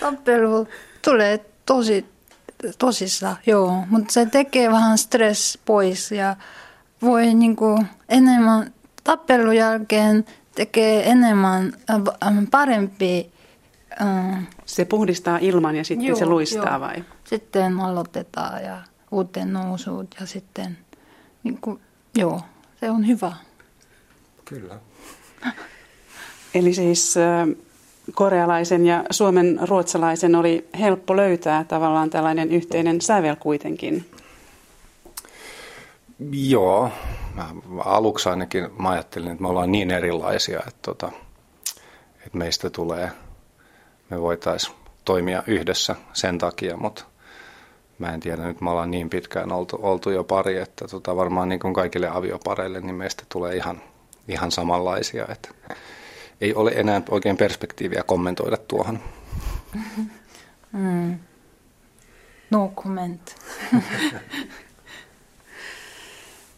Tappelu 0.00 0.68
tulee 1.02 1.44
tosi 1.66 2.15
tosissa, 2.78 3.36
joo, 3.46 3.84
mutta 3.90 4.12
se 4.12 4.26
tekee 4.26 4.70
vähän 4.70 4.98
stress 4.98 5.58
pois 5.64 6.12
ja 6.12 6.36
voi 7.02 7.34
niinku 7.34 7.84
enemmän 8.08 8.72
tappelun 9.04 9.56
jälkeen 9.56 10.24
tekee 10.54 11.10
enemmän 11.10 11.72
äh, 11.90 12.32
parempi. 12.50 13.30
Äh, 14.00 14.48
se 14.64 14.84
puhdistaa 14.84 15.38
ilman 15.38 15.76
ja 15.76 15.84
sitten 15.84 16.06
joo, 16.06 16.16
se 16.16 16.26
luistaa 16.26 16.70
joo. 16.70 16.80
vai? 16.80 17.04
Sitten 17.24 17.80
aloitetaan 17.80 18.64
ja 18.64 18.82
uuteen 19.10 19.52
nousuut 19.52 20.14
ja 20.20 20.26
sitten 20.26 20.78
niin 21.44 21.58
kuin, 21.60 21.80
joo, 22.16 22.40
se 22.80 22.90
on 22.90 23.06
hyvä. 23.06 23.32
Kyllä. 24.44 24.78
Eli 26.54 26.74
siis 26.74 27.14
korealaisen 28.14 28.86
ja 28.86 29.04
suomen 29.10 29.58
ruotsalaisen 29.68 30.34
oli 30.34 30.68
helppo 30.78 31.16
löytää 31.16 31.64
tavallaan 31.64 32.10
tällainen 32.10 32.52
yhteinen 32.52 33.00
sävel 33.00 33.36
kuitenkin. 33.40 34.10
Joo, 36.30 36.90
mä 37.34 37.46
aluksi 37.84 38.28
ainakin 38.28 38.68
mä 38.78 38.90
ajattelin, 38.90 39.30
että 39.30 39.42
me 39.42 39.48
ollaan 39.48 39.72
niin 39.72 39.90
erilaisia, 39.90 40.58
että, 40.58 40.78
tota, 40.82 41.12
että 42.26 42.38
meistä 42.38 42.70
tulee, 42.70 43.10
me 44.10 44.20
voitaisiin 44.20 44.76
toimia 45.04 45.42
yhdessä 45.46 45.96
sen 46.12 46.38
takia, 46.38 46.76
mutta 46.76 47.04
mä 47.98 48.14
en 48.14 48.20
tiedä, 48.20 48.42
nyt 48.42 48.60
me 48.60 48.70
ollaan 48.70 48.90
niin 48.90 49.10
pitkään 49.10 49.52
oltu, 49.52 49.78
oltu 49.82 50.10
jo 50.10 50.24
pari, 50.24 50.56
että 50.56 50.88
tota, 50.88 51.16
varmaan 51.16 51.48
niin 51.48 51.60
kuin 51.60 51.74
kaikille 51.74 52.08
aviopareille, 52.08 52.80
niin 52.80 52.94
meistä 52.94 53.22
tulee 53.28 53.56
ihan, 53.56 53.82
ihan 54.28 54.50
samanlaisia. 54.50 55.26
Että 55.28 55.48
ei 56.40 56.54
ole 56.54 56.70
enää 56.70 57.02
oikein 57.10 57.36
perspektiiviä 57.36 58.02
kommentoida 58.06 58.56
tuohon. 58.56 59.00
Mm. 60.72 61.18
No 62.50 62.72
comment. 62.76 63.34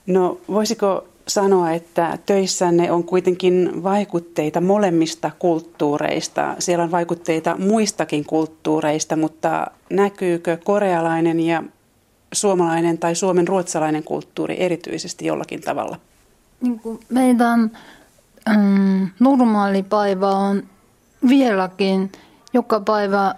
no 0.07 0.41
voisiko 0.49 1.09
sanoa, 1.29 1.71
että 1.73 2.19
töissänne 2.27 2.93
on 2.93 3.05
kuitenkin 3.05 3.83
vaikutteita 3.83 4.61
molemmista 4.61 5.31
kulttuureista. 5.39 6.57
Siellä 6.59 6.85
on 6.85 6.91
vaikutteita 6.91 7.57
muistakin 7.59 8.25
kulttuureista, 8.25 9.17
mutta 9.17 9.67
näkyykö 9.91 10.59
korealainen 10.65 11.41
ja 11.41 11.63
suomalainen 12.33 12.99
tai 12.99 13.15
suomen 13.15 13.49
ruotsalainen 13.49 14.05
kulttuuri 14.05 14.57
erityisesti 14.59 15.27
jollakin 15.27 15.61
tavalla? 15.61 16.01
Niin 16.61 16.81
kuin 16.81 17.01
meidän 17.09 17.71
mm, 18.57 19.09
normaali 19.21 19.83
päivä 19.83 20.29
on 20.29 20.63
vieläkin 21.29 22.13
joka 22.53 22.81
päivä 22.81 23.35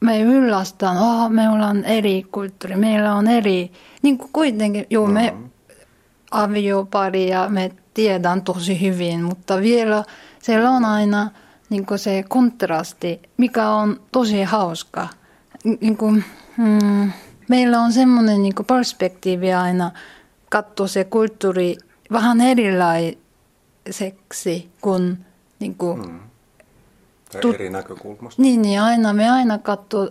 me 0.00 0.20
yllästään, 0.20 0.98
oh, 0.98 1.30
me 1.30 1.48
ollaan 1.48 1.84
eri 1.84 2.26
kulttuuri, 2.32 2.76
meillä 2.76 3.14
on 3.14 3.28
eri, 3.28 3.72
niin 4.02 4.18
kuin 4.18 4.30
kuitenkin, 4.32 4.86
joo, 4.90 5.06
me 5.06 5.30
mm-hmm. 5.30 5.50
aviopari 6.30 7.28
ja 7.28 7.48
me 7.48 7.72
tiedän 7.94 8.42
tosi 8.42 8.80
hyvin, 8.80 9.22
mutta 9.22 9.60
vielä 9.60 10.04
siellä 10.42 10.70
on 10.70 10.84
aina 10.84 11.30
niin 11.70 11.86
kuin 11.86 11.98
se 11.98 12.24
kontrasti, 12.28 13.20
mikä 13.36 13.68
on 13.68 14.00
tosi 14.12 14.42
hauska. 14.42 15.08
Niin 15.80 15.96
kuin, 15.96 16.24
mm, 16.56 17.12
meillä 17.48 17.80
on 17.80 17.92
semmoinen 17.92 18.42
niin 18.42 18.54
perspektiivi 18.66 19.52
aina 19.52 19.90
katsoa 20.50 20.86
se 20.86 21.04
kulttuuri 21.04 21.76
vähän 22.12 22.40
erilainen 22.40 23.23
seksi 23.90 24.70
kuin, 24.80 25.18
niin 25.60 25.74
kuin 25.74 26.02
hmm. 26.04 26.20
tu- 27.40 27.52
eri 27.52 27.70
näkökulmasta. 27.70 28.42
Niin, 28.42 28.62
niin, 28.62 28.80
aina, 28.80 29.12
me 29.12 29.30
aina 29.30 29.58
katsoo 29.58 30.10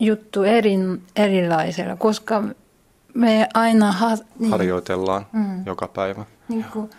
juttu 0.00 0.42
eri, 0.42 0.78
erilaisella, 1.16 1.96
koska 1.96 2.42
me 3.14 3.48
aina... 3.54 3.92
Ha, 3.92 4.16
niin, 4.38 4.50
Harjoitellaan 4.50 5.26
mm, 5.32 5.66
joka 5.66 5.88
päivä. 5.88 6.24
Niin 6.48 6.64
kuin, 6.72 6.90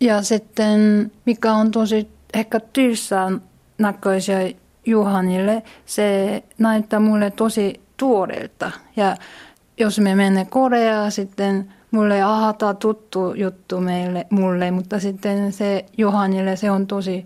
ja 0.00 0.22
sitten, 0.22 1.10
mikä 1.24 1.52
on 1.52 1.70
tosi 1.70 2.08
ehkä 2.34 2.60
tylsää 2.60 3.30
näköisiä 3.78 4.38
Juhanille, 4.86 5.62
se 5.86 6.42
näyttää 6.58 7.00
mulle 7.00 7.30
tosi 7.30 7.80
tuoreelta. 7.96 8.70
Ja 8.96 9.16
jos 9.78 9.98
me 9.98 10.14
menemme 10.14 10.44
Koreaan, 10.44 11.12
sitten 11.12 11.72
mulle 11.92 12.22
ahata 12.22 12.74
tuttu 12.74 13.34
juttu 13.34 13.80
meille, 13.80 14.26
mulle, 14.30 14.70
mutta 14.70 15.00
sitten 15.00 15.52
se 15.52 15.84
Johanille 15.98 16.56
se 16.56 16.70
on 16.70 16.86
tosi 16.86 17.24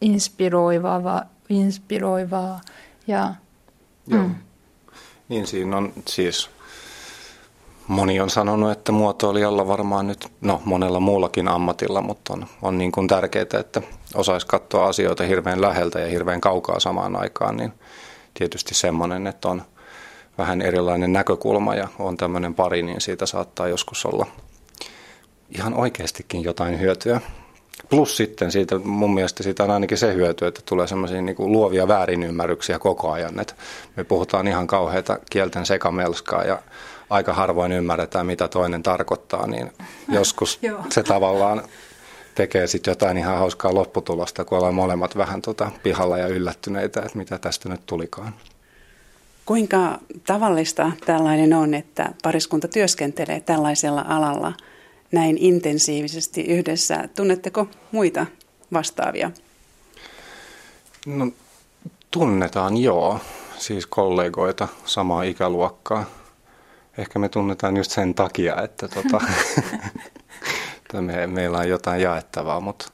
inspiroivaa, 0.00 1.22
inspiroivaa 1.48 2.60
ja 3.06 3.34
Joo. 4.06 4.22
Mm. 4.22 4.34
Niin 5.28 5.46
siinä 5.46 5.76
on 5.76 5.92
siis, 6.08 6.50
moni 7.88 8.20
on 8.20 8.30
sanonut, 8.30 8.70
että 8.70 8.92
muotoilijalla 8.92 9.66
varmaan 9.66 10.06
nyt, 10.06 10.28
no 10.40 10.62
monella 10.64 11.00
muullakin 11.00 11.48
ammatilla, 11.48 12.00
mutta 12.00 12.32
on, 12.32 12.46
on 12.62 12.78
niin 12.78 12.92
kuin 12.92 13.08
tärkeää, 13.08 13.60
että 13.60 13.82
osaisi 14.14 14.46
katsoa 14.46 14.86
asioita 14.86 15.24
hirveän 15.24 15.60
läheltä 15.60 16.00
ja 16.00 16.08
hirveän 16.08 16.40
kaukaa 16.40 16.80
samaan 16.80 17.16
aikaan, 17.16 17.56
niin 17.56 17.72
tietysti 18.34 18.74
semmoinen, 18.74 19.26
että 19.26 19.48
on 19.48 19.62
vähän 20.38 20.62
erilainen 20.62 21.12
näkökulma 21.12 21.74
ja 21.74 21.88
on 21.98 22.16
tämmöinen 22.16 22.54
pari, 22.54 22.82
niin 22.82 23.00
siitä 23.00 23.26
saattaa 23.26 23.68
joskus 23.68 24.06
olla 24.06 24.26
ihan 25.50 25.74
oikeastikin 25.74 26.42
jotain 26.42 26.80
hyötyä. 26.80 27.20
Plus 27.90 28.16
sitten 28.16 28.50
siitä, 28.50 28.78
mun 28.78 29.14
mielestä 29.14 29.42
siitä 29.42 29.64
on 29.64 29.70
ainakin 29.70 29.98
se 29.98 30.14
hyöty, 30.14 30.46
että 30.46 30.60
tulee 30.64 30.86
semmoisia 30.86 31.22
niin 31.22 31.36
luovia 31.38 31.88
väärinymmärryksiä 31.88 32.78
koko 32.78 33.10
ajan. 33.10 33.40
Että 33.40 33.54
me 33.96 34.04
puhutaan 34.04 34.48
ihan 34.48 34.66
kauheita 34.66 35.18
kielten 35.30 35.66
sekamelskaa 35.66 36.44
ja 36.44 36.62
aika 37.10 37.32
harvoin 37.32 37.72
ymmärretään, 37.72 38.26
mitä 38.26 38.48
toinen 38.48 38.82
tarkoittaa, 38.82 39.46
niin 39.46 39.72
joskus 40.08 40.60
se 40.90 41.02
tavallaan 41.02 41.62
tekee 42.34 42.66
sitten 42.66 42.90
jotain 42.90 43.18
ihan 43.18 43.38
hauskaa 43.38 43.74
lopputulosta, 43.74 44.44
kun 44.44 44.58
ollaan 44.58 44.74
molemmat 44.74 45.16
vähän 45.16 45.42
tota 45.42 45.70
pihalla 45.82 46.18
ja 46.18 46.26
yllättyneitä, 46.26 47.00
että 47.00 47.18
mitä 47.18 47.38
tästä 47.38 47.68
nyt 47.68 47.86
tulikaan. 47.86 48.34
Kuinka 49.46 49.98
tavallista 50.26 50.92
tällainen 51.06 51.52
on, 51.54 51.74
että 51.74 52.12
pariskunta 52.22 52.68
työskentelee 52.68 53.40
tällaisella 53.40 54.04
alalla– 54.08 54.52
näin 55.12 55.38
intensiivisesti 55.38 56.42
yhdessä. 56.42 57.08
Tunnetteko 57.16 57.68
muita 57.92 58.26
vastaavia? 58.72 59.30
No, 61.06 61.28
tunnetaan 62.10 62.76
joo, 62.76 63.20
siis 63.58 63.86
kollegoita, 63.86 64.68
samaa 64.84 65.22
ikäluokkaa. 65.22 66.04
Ehkä 66.98 67.18
me 67.18 67.28
tunnetaan 67.28 67.76
just 67.76 67.90
sen 67.90 68.14
takia, 68.14 68.62
että 68.62 68.88
tota, 68.88 69.20
me, 71.00 71.26
meillä 71.26 71.58
on 71.58 71.68
jotain 71.68 72.02
jaettavaa, 72.02 72.60
mutta 72.60 72.88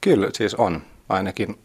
kyllä 0.00 0.30
siis 0.32 0.54
on. 0.54 0.82
Ainakin 1.08 1.58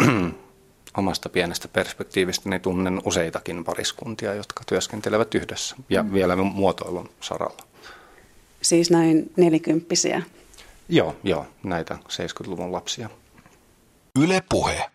omasta 0.97 1.29
pienestä 1.29 1.67
perspektiivistä 1.67 2.49
niin 2.49 2.61
tunnen 2.61 3.01
useitakin 3.05 3.63
pariskuntia, 3.63 4.33
jotka 4.33 4.63
työskentelevät 4.67 5.35
yhdessä 5.35 5.75
ja 5.89 6.03
mm. 6.03 6.13
vielä 6.13 6.35
muotoilun 6.35 7.09
saralla. 7.21 7.63
Siis 8.61 8.91
näin 8.91 9.31
nelikymppisiä? 9.37 10.21
Joo, 10.89 11.15
joo, 11.23 11.45
näitä 11.63 11.97
70-luvun 12.09 12.71
lapsia. 12.71 13.09
Yle 14.23 14.43
Puhe. 14.49 14.85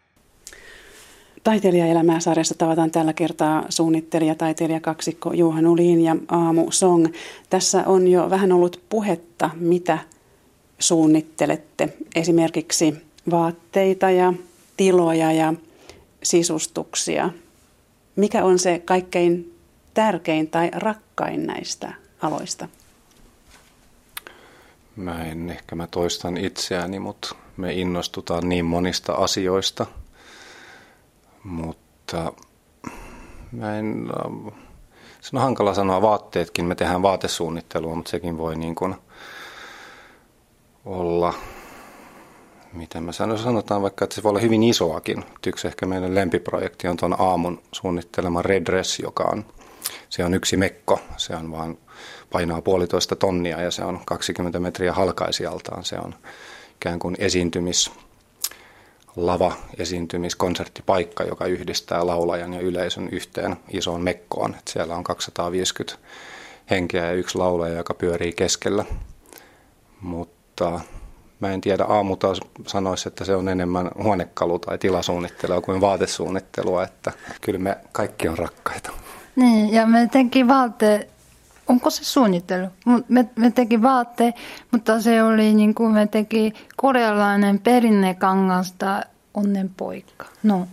Taiteilijaelämää 1.44 2.20
sarjassa 2.20 2.54
tavataan 2.54 2.90
tällä 2.90 3.12
kertaa 3.12 3.64
suunnittelija, 3.68 4.34
taiteilija 4.34 4.80
kaksikko 4.80 5.32
Juhan 5.32 5.66
Ulin 5.66 6.00
ja 6.00 6.16
Aamu 6.28 6.70
Song. 6.70 7.06
Tässä 7.50 7.82
on 7.86 8.08
jo 8.08 8.30
vähän 8.30 8.52
ollut 8.52 8.80
puhetta, 8.88 9.50
mitä 9.54 9.98
suunnittelette. 10.78 11.88
Esimerkiksi 12.14 12.94
vaatteita 13.30 14.10
ja 14.10 14.32
tiloja 14.76 15.32
ja 15.32 15.54
sisustuksia. 16.22 17.30
Mikä 18.16 18.44
on 18.44 18.58
se 18.58 18.82
kaikkein 18.84 19.58
tärkein 19.94 20.50
tai 20.50 20.70
rakkain 20.74 21.46
näistä 21.46 21.94
aloista? 22.22 22.68
Mä 24.96 25.24
en, 25.24 25.50
ehkä 25.50 25.76
mä 25.76 25.86
toistan 25.86 26.36
itseäni, 26.36 26.98
mutta 26.98 27.34
me 27.56 27.72
innostutaan 27.72 28.48
niin 28.48 28.64
monista 28.64 29.12
asioista. 29.12 29.86
Mutta 31.44 32.32
mä 33.52 33.78
en, 33.78 34.06
se 35.20 35.36
on 35.36 35.42
hankala 35.42 35.74
sanoa 35.74 36.02
vaatteetkin, 36.02 36.64
me 36.64 36.74
tehdään 36.74 37.02
vaatesuunnittelua, 37.02 37.94
mutta 37.94 38.10
sekin 38.10 38.38
voi 38.38 38.56
niin 38.56 38.74
kuin 38.74 38.94
olla, 40.84 41.34
mitä 42.72 43.00
mä 43.00 43.12
sanon, 43.12 43.38
sanotaan 43.38 43.82
vaikka, 43.82 44.04
että 44.04 44.14
se 44.14 44.22
voi 44.22 44.30
olla 44.30 44.40
hyvin 44.40 44.62
isoakin. 44.62 45.24
Yksi 45.46 45.68
ehkä 45.68 45.86
meidän 45.86 46.14
lempiprojekti 46.14 46.88
on 46.88 46.96
tuon 46.96 47.20
aamun 47.20 47.62
suunnittelema 47.72 48.42
Red 48.42 48.66
Dress, 48.66 48.98
joka 48.98 49.24
on, 49.24 49.44
se 50.08 50.24
on 50.24 50.34
yksi 50.34 50.56
mekko, 50.56 51.00
se 51.16 51.36
on 51.36 51.52
vaan 51.52 51.78
painaa 52.32 52.62
puolitoista 52.62 53.16
tonnia 53.16 53.60
ja 53.60 53.70
se 53.70 53.84
on 53.84 54.00
20 54.06 54.60
metriä 54.60 54.92
halkaisijaltaan. 54.92 55.84
Se 55.84 55.98
on 55.98 56.14
ikään 56.76 56.98
kuin 56.98 57.16
esiintymis, 57.18 57.90
lava 59.16 59.52
esiintymiskonserttipaikka, 59.78 61.24
joka 61.24 61.46
yhdistää 61.46 62.06
laulajan 62.06 62.54
ja 62.54 62.60
yleisön 62.60 63.08
yhteen 63.08 63.56
isoon 63.70 64.00
mekkoon. 64.00 64.54
Et 64.54 64.68
siellä 64.68 64.96
on 64.96 65.04
250 65.04 65.98
henkeä 66.70 67.06
ja 67.06 67.12
yksi 67.12 67.38
laulaja, 67.38 67.76
joka 67.76 67.94
pyörii 67.94 68.32
keskellä. 68.32 68.84
Mutta 70.00 70.80
mä 71.42 71.52
en 71.52 71.60
tiedä, 71.60 71.84
aamu 71.84 72.16
taas 72.16 72.40
sanoisi, 72.66 73.08
että 73.08 73.24
se 73.24 73.36
on 73.36 73.48
enemmän 73.48 73.90
huonekalu- 74.02 74.58
tai 74.58 74.78
tilasuunnittelua 74.78 75.60
kuin 75.60 75.80
vaatesuunnittelua, 75.80 76.84
että 76.84 77.12
kyllä 77.40 77.58
me 77.58 77.78
kaikki 77.92 78.28
on 78.28 78.38
rakkaita. 78.38 78.90
Niin, 79.36 79.72
ja 79.72 79.86
me 79.86 80.08
teki 80.12 80.48
vaate 80.48 81.08
onko 81.68 81.90
se 81.90 82.04
suunnittelu? 82.04 82.66
Me, 83.08 83.28
me 83.36 83.50
teki 83.50 83.82
vaatteet, 83.82 84.34
mutta 84.70 85.00
se 85.00 85.22
oli 85.22 85.54
niin 85.54 85.74
kuin 85.74 85.92
me 85.92 86.06
teki 86.06 86.52
korealainen 86.76 87.58
perinnekangasta 87.58 89.02
onnenpoika. 89.34 90.26
No. 90.42 90.68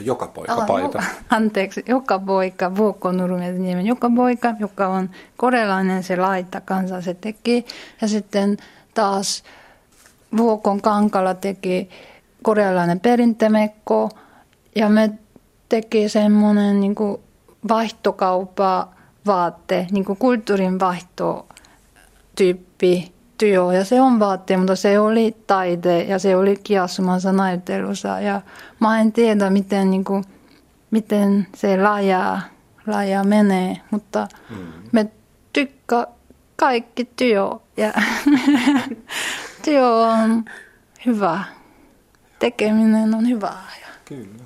Joka 0.00 0.26
poika 0.26 0.52
ah, 0.52 0.66
paita. 0.66 1.02
Anteeksi, 1.30 1.84
joka 1.88 2.18
poika, 2.18 2.76
Vuokkonurmen 2.76 3.62
niemen 3.62 3.86
joka 3.86 4.10
poika, 4.16 4.54
joka 4.60 4.88
on 4.88 5.10
korealainen 5.36 6.02
se 6.02 6.16
laita 6.16 6.60
kanssa 6.60 7.00
se 7.00 7.14
teki. 7.14 7.66
Ja 8.00 8.08
sitten 8.08 8.56
taas 8.94 9.42
Vuokon 10.36 10.82
kankala 10.82 11.34
teki 11.34 11.88
korealainen 12.42 13.00
perintemekko 13.00 14.10
ja 14.76 14.88
me 14.88 15.10
teki 15.68 16.08
semmoinen 16.08 16.80
niin 16.80 16.94
vaihtokauppa 17.68 18.88
vaatte, 19.26 19.86
niin 19.90 20.04
kuin 20.04 20.18
kulttuurin 20.18 20.80
vaihtotyyppi 20.80 23.12
työ. 23.38 23.72
Ja 23.72 23.84
se 23.84 24.00
on 24.00 24.18
vaatte, 24.18 24.56
mutta 24.56 24.76
se 24.76 24.98
oli 24.98 25.36
taide 25.46 26.02
ja 26.02 26.18
se 26.18 26.36
oli 26.36 26.56
kiasumassa 26.62 27.32
näyttelyssä. 27.32 28.20
Ja 28.20 28.40
mä 28.80 29.00
en 29.00 29.12
tiedä, 29.12 29.50
miten, 29.50 29.90
niin 29.90 30.04
kuin, 30.04 30.24
miten 30.90 31.46
se 31.56 31.82
laaja, 31.82 32.38
laaja 32.86 33.24
menee, 33.24 33.76
mutta 33.90 34.28
mm. 34.50 34.56
me 34.92 35.06
tykkää 35.52 36.06
kaikki 36.56 37.08
työ. 37.16 37.50
Ja 37.76 37.92
työ 39.66 39.88
on 39.88 40.44
hyvä. 41.06 41.44
Tekeminen 42.38 43.14
on 43.14 43.28
hyvää. 43.28 43.72
Kyllä. 44.04 44.44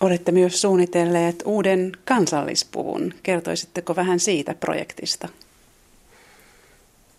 Olette 0.00 0.32
myös 0.32 0.60
suunnitelleet 0.60 1.42
uuden 1.46 1.92
kansallispuvun. 2.04 3.14
Kertoisitteko 3.22 3.96
vähän 3.96 4.20
siitä 4.20 4.54
projektista? 4.54 5.28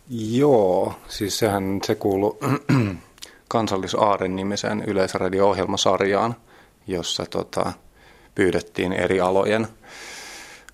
Joo, 0.10 0.93
siis 1.08 1.39
sehän 1.39 1.80
se 1.84 1.95
kuuluu 1.95 2.39
kansallisaaren 3.47 4.36
nimisen 4.36 4.84
yleisradio-ohjelmasarjaan, 4.88 6.36
jossa 6.88 7.25
tota, 7.25 7.73
pyydettiin 8.36 8.93
eri 8.93 9.21
alojen, 9.21 9.67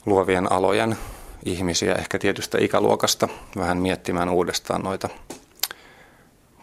luovien 0.05 0.51
alojen 0.51 0.97
ihmisiä, 1.45 1.93
ehkä 1.95 2.19
tietystä 2.19 2.57
ikäluokasta, 2.61 3.27
vähän 3.55 3.77
miettimään 3.77 4.29
uudestaan 4.29 4.81
noita 4.81 5.09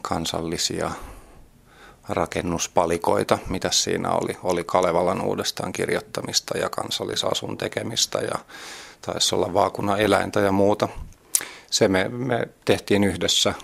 kansallisia 0.03 0.91
rakennuspalikoita, 2.09 3.39
mitä 3.49 3.71
siinä 3.71 4.11
oli. 4.11 4.37
Oli 4.43 4.65
Kalevalan 4.65 5.21
uudestaan 5.21 5.73
kirjoittamista 5.73 6.59
ja 6.59 6.69
kansallisasun 6.69 7.59
tekemistä 7.59 8.19
ja 8.19 8.39
taisi 9.03 9.35
olla 9.35 9.55
vaakuna 9.55 9.97
eläintä 9.97 10.41
ja 10.41 10.53
muuta. 10.53 10.89
Se 11.71 11.89
me, 11.89 12.09
me 12.09 12.49
tehtiin 12.65 13.05
yhdessä. 13.05 13.55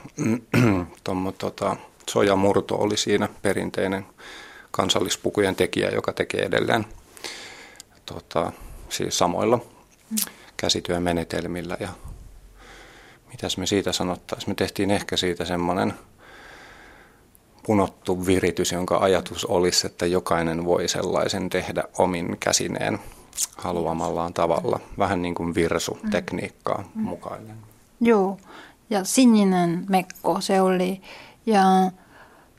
Tommo, 1.05 1.33
tota, 1.33 1.77
Soja 2.11 2.37
Murto 2.37 2.75
oli 2.75 2.97
siinä 2.97 3.29
perinteinen 3.43 4.07
kansallispukujen 4.71 5.57
tekijä, 5.57 5.91
joka 5.91 6.13
tekee 6.13 6.43
edelleen 6.43 6.87
tota, 8.07 8.53
siis 8.89 9.19
samoilla 9.19 9.59
käsityömenetelmillä. 10.57 11.77
Ja 11.81 11.89
mitäs 13.31 13.57
me 13.59 13.67
siitä 13.67 13.93
sanottaisiin? 13.93 14.51
Me 14.51 14.55
tehtiin 14.55 14.91
ehkä 14.91 15.17
siitä 15.17 15.45
semmoinen– 15.45 15.95
punottu 17.69 18.27
viritys, 18.27 18.73
jonka 18.73 18.97
ajatus 18.97 19.45
olisi, 19.45 19.87
että 19.87 20.07
jokainen 20.07 20.65
voi 20.65 20.89
sellaisen 20.89 21.51
tehdä 21.51 21.85
omin 21.99 22.37
käsineen 22.41 22.99
haluamallaan 23.57 24.35
tavalla. 24.35 24.81
Vähän 24.99 25.23
niin 25.23 25.35
kuin 25.35 25.55
virsu-tekniikkaa 25.55 26.85
mm. 26.95 27.03
mukaillen. 27.03 27.57
Joo, 28.01 28.39
ja 28.91 29.05
sininen 29.05 29.85
mekko 29.89 30.41
se 30.41 30.61
oli. 30.61 31.01
Ja 31.47 31.91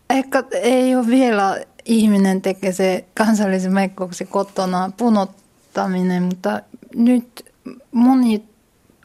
ehkä 0.09 0.43
ei 0.51 0.95
ole 0.95 1.07
vielä 1.07 1.65
ihminen 1.85 2.41
tekee 2.41 2.71
se 2.71 3.05
kansallisen 3.17 3.73
mekkoksi 3.73 4.25
kotona 4.25 4.91
punottaminen, 4.97 6.23
mutta 6.23 6.61
nyt 6.95 7.45
moni 7.91 8.43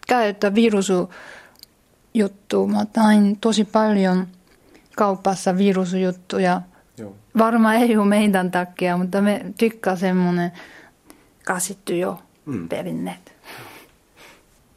käyttää 0.07 0.55
virusujuttua. 0.55 2.67
Mä 2.67 2.87
tain 2.93 3.39
tosi 3.41 3.65
paljon 3.65 4.27
kaupassa 4.97 5.59
virusujuttuja. 5.59 6.63
Joo. 6.99 7.15
Varmaan 7.39 7.77
ei 7.77 7.97
ole 7.97 8.07
meidän 8.07 8.51
takia, 8.51 8.97
mutta 8.97 9.21
me 9.21 9.45
tykkää 9.59 9.97
semmoinen 9.97 10.53
kasittu 11.45 11.93
jo 11.93 12.19
mm. 12.47 12.69
perinneet. 12.69 13.35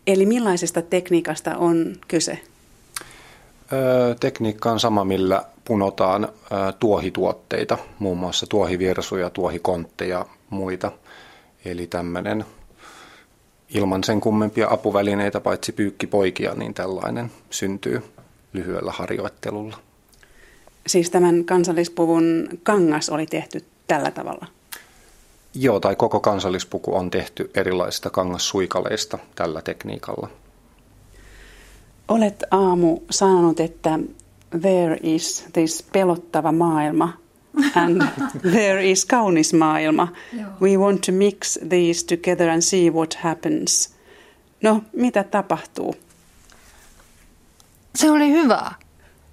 Eli 0.07 0.25
millaisesta 0.25 0.81
tekniikasta 0.81 1.57
on 1.57 1.95
kyse? 2.07 2.39
Öö, 3.73 4.15
tekniikka 4.15 4.71
on 4.71 4.79
sama, 4.79 5.05
millä 5.05 5.43
punotaan 5.65 6.23
öö, 6.23 6.71
tuohituotteita, 6.79 7.77
muun 7.99 8.17
muassa 8.17 8.47
tuohivirsuja, 8.47 9.29
tuohikontteja 9.29 10.17
ja 10.17 10.25
muita. 10.49 10.91
Eli 11.65 11.87
tämmöinen 11.87 12.45
ilman 13.69 14.03
sen 14.03 14.21
kummempia 14.21 14.67
apuvälineitä, 14.69 15.39
paitsi 15.39 15.71
pyykkipoikia, 15.71 16.53
niin 16.55 16.73
tällainen 16.73 17.31
syntyy 17.49 18.03
lyhyellä 18.53 18.91
harjoittelulla. 18.91 19.77
Siis 20.87 21.09
tämän 21.09 21.45
kansallispuvun 21.45 22.49
kangas 22.63 23.09
oli 23.09 23.25
tehty 23.25 23.65
tällä 23.87 24.11
tavalla? 24.11 24.47
Joo, 25.53 25.79
tai 25.79 25.95
koko 25.95 26.19
kansallispuku 26.19 26.95
on 26.95 27.09
tehty 27.09 27.51
erilaisista 27.55 28.09
kangassuikaleista 28.09 29.17
tällä 29.35 29.61
tekniikalla. 29.61 30.29
Olet 32.07 32.43
aamu 32.51 32.99
sanonut, 33.09 33.59
että 33.59 33.99
there 34.61 34.99
is 35.03 35.45
this 35.53 35.85
pelottava 35.93 36.51
maailma 36.51 37.13
and 37.75 38.01
there 38.55 38.91
is 38.91 39.05
kaunis 39.05 39.53
maailma. 39.53 40.07
We 40.61 40.77
want 40.77 41.01
to 41.01 41.11
mix 41.11 41.59
these 41.69 42.05
together 42.05 42.49
and 42.49 42.61
see 42.61 42.89
what 42.89 43.13
happens. 43.13 43.95
No, 44.63 44.81
mitä 44.93 45.23
tapahtuu? 45.23 45.95
Se 47.95 48.11
oli 48.11 48.31
hyvä. 48.31 48.71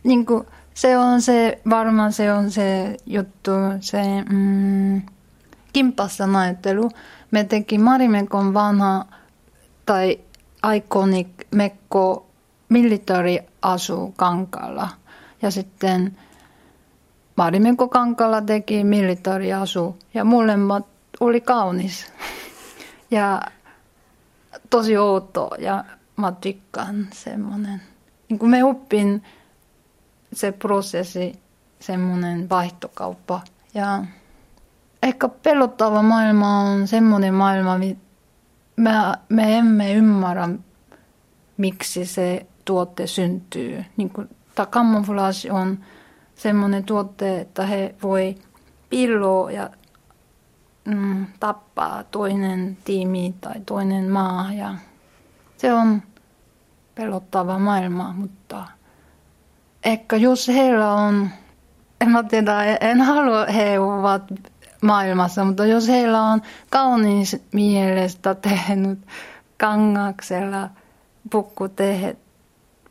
Niin 0.05 0.27
kuin, 0.27 0.47
se 0.75 0.99
on 0.99 1.23
se, 1.23 1.61
varmaan 1.71 2.13
se 2.13 2.33
on 2.33 2.51
se 2.51 2.97
juttu, 3.07 3.51
se 3.81 4.03
mm, 4.31 5.03
kimpassa 5.73 6.27
näyttely. 6.27 6.89
Me 7.31 7.45
teki 7.45 7.79
Marimekon 7.79 8.55
vanha 8.55 9.05
tai 9.87 10.21
iconic 10.77 11.29
mekko 11.51 12.27
military 12.69 13.39
asu 13.63 14.15
kankalla. 14.17 14.89
Ja 15.43 15.51
sitten 15.51 16.19
Marimekko 17.37 17.89
kankalla 17.89 18.43
teki 18.43 18.85
military 18.85 19.53
asu 19.53 19.99
ja 20.15 20.25
molemmat 20.25 20.87
oli 21.21 21.41
kaunis. 21.41 22.07
Ja 23.11 23.43
tosi 24.71 24.99
outo 24.99 25.51
ja 25.59 25.85
mä 26.17 26.33
tykkään 26.33 27.09
semmoinen. 27.13 27.83
Niin 28.29 28.39
kuin 28.39 28.51
me 28.51 28.65
oppin 28.65 29.23
se 30.35 30.53
prosessi, 30.53 31.41
semmoinen 31.81 32.49
vaihtokauppa. 32.49 33.41
Ja 33.75 34.05
ehkä 35.03 35.29
pelottava 35.29 36.03
maailma 36.03 36.61
on 36.61 36.87
semmoinen 36.87 37.35
maailma, 37.35 37.79
me, 38.77 38.93
me 39.29 39.59
emme 39.59 39.93
ymmärrä, 39.93 40.49
miksi 41.57 42.07
se 42.07 42.47
tuote 42.65 43.07
syntyy. 43.07 43.85
Niin 43.97 44.11
kuin, 44.11 44.29
camouflage 44.71 45.53
on 45.53 45.79
semmoinen 46.35 46.85
tuote, 46.85 47.41
että 47.41 47.67
he 47.67 47.95
voi 48.03 48.35
pilloa 48.91 49.51
ja 49.51 49.71
mm, 50.85 51.27
tappaa 51.41 52.05
toinen 52.05 52.79
tiimi 52.85 53.35
tai 53.41 53.61
toinen 53.67 54.11
maa. 54.11 54.53
Ja 54.53 54.75
se 55.57 55.75
on 55.75 56.03
pelottava 56.95 57.59
maailma, 57.59 58.13
mutta 58.13 58.67
ehkä 59.85 60.17
jos 60.17 60.49
heillä 60.49 60.95
on, 60.95 61.29
en 62.01 62.11
mä 62.11 62.23
tiedä, 62.23 62.65
en 62.65 63.01
halua 63.01 63.47
he 63.47 63.79
ovat 63.79 64.23
maailmassa, 64.83 65.45
mutta 65.45 65.67
jos 65.67 65.89
heillä 65.89 66.23
on 66.23 66.43
kaunis 66.71 67.37
mielestä 67.53 68.35
tehnyt 68.35 68.99
kangaksella 69.59 70.71
pukku, 71.31 71.69
tehe, 71.69 72.17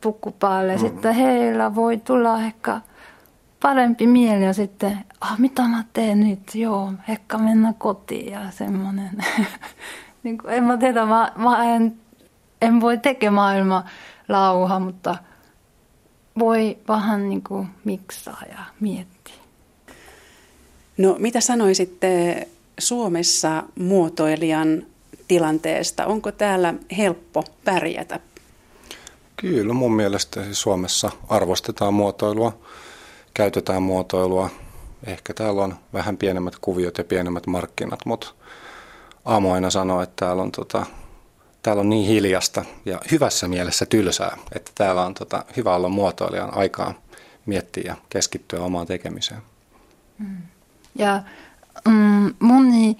pukku 0.00 0.32
päälle, 0.32 0.72
mm. 0.72 0.80
sitten 0.80 1.14
heillä 1.14 1.74
voi 1.74 1.96
tulla 1.96 2.40
ehkä 2.40 2.80
parempi 3.62 4.06
mieli 4.06 4.44
ja 4.44 4.52
sitten, 4.52 4.98
ah, 5.20 5.38
mitä 5.38 5.62
mä 5.62 5.84
teen 5.92 6.20
nyt, 6.20 6.54
joo, 6.54 6.92
ehkä 7.08 7.38
mennä 7.38 7.74
kotiin 7.78 8.32
ja 8.32 8.50
semmoinen. 8.50 9.10
niin 10.22 10.38
kuin, 10.38 10.54
en 10.54 10.64
mä 10.64 10.76
tiedä, 10.76 11.06
mä, 11.06 11.32
mä 11.36 11.64
en, 11.64 11.96
en 12.62 12.80
voi 12.80 12.98
tekemään 12.98 13.34
maailma 13.34 13.84
lauha, 14.28 14.78
mutta 14.78 15.16
voi 16.38 16.78
vähän 16.88 17.28
niin 17.28 17.42
kuin 17.42 17.68
miksaa 17.84 18.42
ja 18.48 18.58
miettiä. 18.80 19.34
No 20.98 21.16
mitä 21.18 21.40
sanoisitte 21.40 22.48
Suomessa 22.78 23.62
muotoilijan 23.78 24.86
tilanteesta? 25.28 26.06
Onko 26.06 26.32
täällä 26.32 26.74
helppo 26.96 27.44
pärjätä? 27.64 28.20
Kyllä 29.36 29.72
mun 29.72 29.92
mielestä 29.92 30.40
Suomessa 30.52 31.10
arvostetaan 31.28 31.94
muotoilua, 31.94 32.58
käytetään 33.34 33.82
muotoilua. 33.82 34.50
Ehkä 35.06 35.34
täällä 35.34 35.62
on 35.62 35.74
vähän 35.92 36.16
pienemmät 36.16 36.54
kuviot 36.60 36.98
ja 36.98 37.04
pienemmät 37.04 37.46
markkinat, 37.46 38.06
mutta 38.06 38.26
Aamu 39.24 39.52
aina 39.52 39.70
sanoo, 39.70 40.02
että 40.02 40.26
täällä 40.26 40.42
on, 40.42 40.52
tota, 40.52 40.86
täällä 41.64 41.80
on 41.80 41.90
niin 41.90 42.06
hiljasta 42.06 42.64
ja 42.84 43.00
hyvässä 43.10 43.48
mielessä 43.48 43.86
tylsää, 43.86 44.36
että 44.52 44.70
täällä 44.74 45.02
on 45.02 45.14
tota, 45.14 45.44
hyvä 45.56 45.74
olla 45.74 45.88
muotoilijan 45.88 46.54
aikaa 46.54 46.94
miettiä 47.46 47.82
ja 47.86 47.96
keskittyä 48.08 48.60
omaan 48.60 48.86
tekemiseen. 48.86 49.40
Mm. 50.18 50.36
Ja 50.98 51.22
mm, 51.88 52.34
moni 52.40 52.96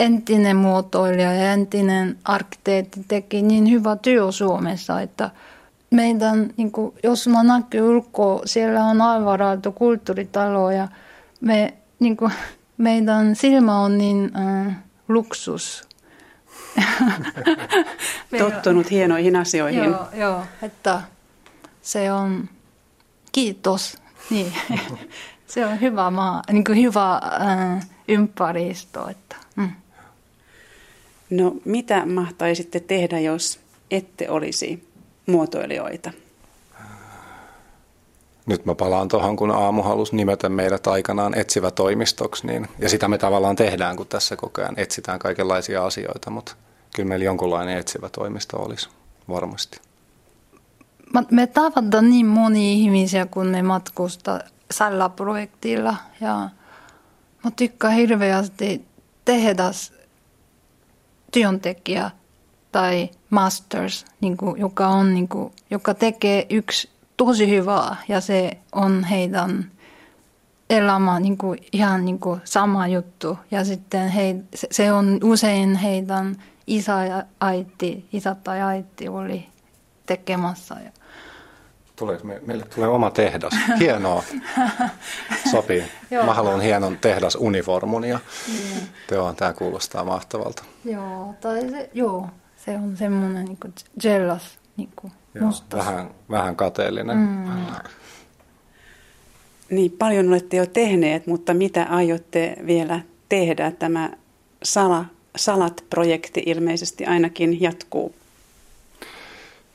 entinen 0.00 0.56
muotoilija 0.56 1.34
ja 1.34 1.52
entinen 1.52 2.18
arkkitehti 2.24 3.04
teki 3.08 3.42
niin 3.42 3.70
hyvä 3.70 3.96
työ 3.96 4.32
Suomessa, 4.32 5.00
että 5.00 5.30
meidän, 5.90 6.50
niin 6.56 6.72
kuin, 6.72 6.94
jos 7.02 7.28
mä 7.28 7.42
näkyy 7.42 7.80
ulkoa, 7.80 8.42
siellä 8.44 8.84
on 8.84 9.00
aivan 9.00 9.62
kulttuuritalo 9.74 10.70
ja 10.70 10.88
me, 11.40 11.74
niin 11.98 12.16
kuin, 12.16 12.32
meidän 12.76 13.36
silmä 13.36 13.80
on 13.80 13.98
niin 13.98 14.32
äh, 14.36 14.76
luksus. 15.08 15.89
Tottunut 18.38 18.90
hienoihin 18.90 19.36
asioihin. 19.36 19.84
Joo, 19.84 20.06
joo, 20.14 20.42
että 20.62 21.02
se 21.82 22.12
on, 22.12 22.48
kiitos. 23.32 23.96
Niin. 24.30 24.52
se 25.54 25.66
on 25.66 25.80
hyvä 25.80 26.10
maa, 26.10 26.42
niin 26.52 26.64
kuin 26.64 26.78
hyvä 26.78 27.20
äh, 27.40 27.86
ympäristö. 28.08 29.00
Että, 29.10 29.36
mm. 29.56 29.70
No 31.30 31.54
mitä 31.64 32.06
mahtaisitte 32.06 32.80
tehdä, 32.80 33.18
jos 33.20 33.60
ette 33.90 34.30
olisi 34.30 34.88
muotoilijoita? 35.26 36.10
Nyt 38.46 38.64
mä 38.64 38.74
palaan 38.74 39.08
tuohon, 39.08 39.36
kun 39.36 39.50
Aamu 39.50 39.82
halusi 39.82 40.16
nimetä 40.16 40.48
meidät 40.48 40.86
aikanaan 40.86 41.38
etsivä 41.38 41.70
toimistoksi, 41.70 42.46
niin, 42.46 42.68
ja 42.78 42.88
sitä 42.88 43.08
me 43.08 43.18
tavallaan 43.18 43.56
tehdään, 43.56 43.96
kun 43.96 44.06
tässä 44.06 44.36
koko 44.36 44.60
ajan 44.60 44.74
etsitään 44.76 45.18
kaikenlaisia 45.18 45.84
asioita, 45.84 46.30
mutta 46.30 46.52
kyllä 47.00 47.08
meillä 47.08 47.24
jonkunlainen 47.24 47.78
etsivä 47.78 48.08
toimisto 48.08 48.56
olisi 48.62 48.88
varmasti. 49.28 49.80
Me 51.30 51.46
tavataan 51.46 52.10
niin 52.10 52.26
moni 52.26 52.82
ihmisiä, 52.82 53.26
kun 53.26 53.46
me 53.46 53.62
matkustaa 53.62 54.40
tällä 54.78 55.08
projektilla 55.08 55.96
ja 56.20 56.48
mä 57.44 57.50
tykkään 57.56 57.94
hirveästi 57.94 58.84
tehdä 59.24 59.70
työntekijä 61.32 62.10
tai 62.72 63.08
masters, 63.30 64.04
niin 64.20 64.36
kuin, 64.36 64.60
joka, 64.60 64.88
on, 64.88 65.14
niin 65.14 65.28
kuin, 65.28 65.52
joka 65.70 65.94
tekee 65.94 66.46
yksi 66.50 66.90
tosi 67.16 67.50
hyvää 67.50 67.96
ja 68.08 68.20
se 68.20 68.50
on 68.72 69.04
heidän 69.04 69.70
elämä 70.70 71.20
niin 71.20 71.38
kuin, 71.38 71.58
ihan 71.72 72.04
niin 72.04 72.18
kuin, 72.18 72.40
sama 72.44 72.86
juttu. 72.86 73.38
Ja 73.50 73.64
sitten 73.64 74.08
he, 74.08 74.36
se 74.70 74.92
on 74.92 75.20
usein 75.22 75.74
heidän 75.74 76.36
isä 76.70 77.04
ja 77.04 77.24
äiti, 77.40 78.08
isä 78.12 78.36
tai 78.44 78.60
äiti 78.60 79.08
oli 79.08 79.46
tekemässä. 80.06 80.76
Ja 80.84 80.90
Tulee, 81.96 82.18
me, 82.22 82.40
meille 82.46 82.64
tulee 82.74 82.88
oma 82.88 83.10
tehdas. 83.10 83.52
Hienoa. 83.80 84.22
Sopii. 85.50 85.84
Mä 86.26 86.34
haluan 86.34 86.60
hienon 86.60 86.98
tehdasuniformun 87.00 88.04
ja 88.04 88.18
mm. 88.48 88.86
Teo, 89.06 89.32
tämä 89.32 89.52
kuulostaa 89.52 90.04
mahtavalta. 90.04 90.64
Joo, 90.84 91.34
tai 91.40 91.70
se, 91.70 91.90
joo, 91.94 92.28
se 92.56 92.76
on 92.76 92.96
semmoinen 92.96 93.44
niin 93.44 93.58
kuin 93.62 93.74
jealous, 94.04 94.58
niin 94.76 94.90
kuin 94.96 95.12
joo, 95.34 95.50
vähän, 95.74 96.10
vähän 96.30 96.56
kateellinen. 96.56 97.16
Mm. 97.16 97.46
Niin, 99.70 99.92
paljon 99.92 100.28
olette 100.28 100.56
jo 100.56 100.66
tehneet, 100.66 101.26
mutta 101.26 101.54
mitä 101.54 101.86
aiotte 101.90 102.56
vielä 102.66 103.00
tehdä? 103.28 103.70
Tämä 103.70 104.10
Sala, 104.62 105.04
Salat-projekti 105.36 106.42
ilmeisesti 106.46 107.06
ainakin 107.06 107.60
jatkuu. 107.60 108.14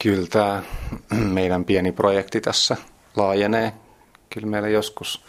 Kyllä 0.03 0.27
tämä 0.27 0.63
meidän 1.09 1.65
pieni 1.65 1.91
projekti 1.91 2.41
tässä 2.41 2.77
laajenee. 3.15 3.73
Kyllä 4.29 4.47
meillä 4.47 4.69
joskus 4.69 5.21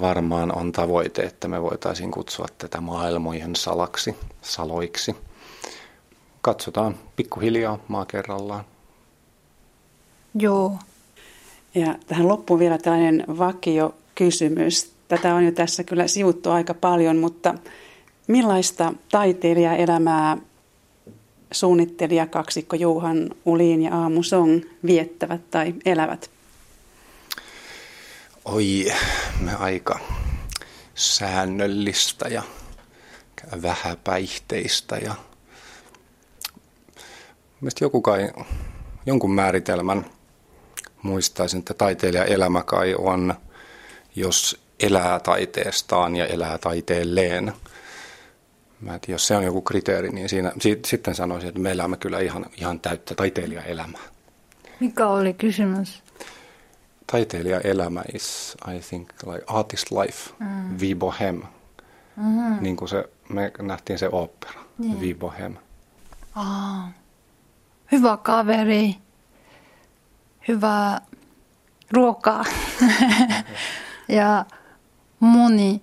varmaan 0.00 0.56
on 0.56 0.72
tavoite, 0.72 1.22
että 1.22 1.48
me 1.48 1.62
voitaisiin 1.62 2.10
kutsua 2.10 2.46
tätä 2.58 2.80
maailmojen 2.80 3.56
salaksi, 3.56 4.16
saloiksi. 4.42 5.16
Katsotaan 6.40 6.94
pikkuhiljaa 7.16 7.78
maa 7.88 8.04
kerrallaan. 8.04 8.64
Joo. 10.34 10.76
Ja 11.74 11.94
tähän 12.06 12.28
loppuun 12.28 12.60
vielä 12.60 12.78
tällainen 12.78 13.24
vakio 13.38 13.94
kysymys. 14.14 14.92
Tätä 15.08 15.34
on 15.34 15.44
jo 15.44 15.52
tässä 15.52 15.84
kyllä 15.84 16.06
sivuttu 16.06 16.50
aika 16.50 16.74
paljon, 16.74 17.16
mutta 17.16 17.54
millaista 18.30 18.92
taiteilijaelämää 19.10 20.36
suunnittelija 21.52 22.26
kaksikko 22.26 22.76
Juhan 22.76 23.30
Ulin 23.44 23.82
ja 23.82 23.94
Aamu 23.94 24.22
Song 24.22 24.62
viettävät 24.86 25.50
tai 25.50 25.74
elävät? 25.84 26.30
Oi, 28.44 28.86
me 29.40 29.54
aika 29.54 29.98
säännöllistä 30.94 32.28
ja 32.28 32.42
vähäpäihteistä 33.62 34.96
ja 34.96 35.14
Mielestäni 37.60 37.86
joku 37.86 38.00
kai 38.00 38.28
jonkun 39.06 39.34
määritelmän 39.34 40.06
muistaisin, 41.02 41.58
että 41.58 41.74
taiteilijan 41.74 42.28
elämä 42.28 42.62
kai 42.62 42.94
on, 42.98 43.34
jos 44.16 44.60
elää 44.80 45.20
taiteestaan 45.20 46.16
ja 46.16 46.26
elää 46.26 46.58
taiteelleen. 46.58 47.52
Mä 48.80 48.94
et, 48.94 49.08
jos 49.08 49.26
se 49.26 49.36
on 49.36 49.44
joku 49.44 49.62
kriteeri, 49.62 50.10
niin 50.10 50.28
siinä, 50.28 50.52
si, 50.60 50.80
sitten 50.86 51.14
sanoisin, 51.14 51.48
että 51.48 51.60
me 51.60 51.70
elämme 51.70 51.96
kyllä 51.96 52.20
ihan, 52.20 52.46
ihan 52.56 52.80
täyttä 52.80 53.14
taiteilijaelämää. 53.14 54.00
Mikä 54.80 55.08
oli 55.08 55.32
kysymys? 55.32 56.02
Taiteilijaelämä 57.06 58.02
is, 58.14 58.56
I 58.76 58.80
think, 58.88 59.10
like 59.26 59.44
artist 59.46 59.86
life, 59.90 60.30
mm. 60.38 60.80
Vi 60.80 60.94
Bohem. 60.94 61.42
Mm-hmm. 62.16 62.56
Niin 62.60 62.76
kuin 62.76 62.88
se, 62.88 63.08
me 63.28 63.52
nähtiin 63.62 63.98
se 63.98 64.08
opera, 64.12 64.60
yeah. 64.84 65.00
Vi 65.00 65.14
Bohem. 65.14 65.56
Ah. 66.34 66.88
Hyvä 67.92 68.16
kaveri, 68.16 68.96
hyvää 70.48 71.00
ruokaa 71.90 72.44
ja 74.08 74.46
moni 75.20 75.82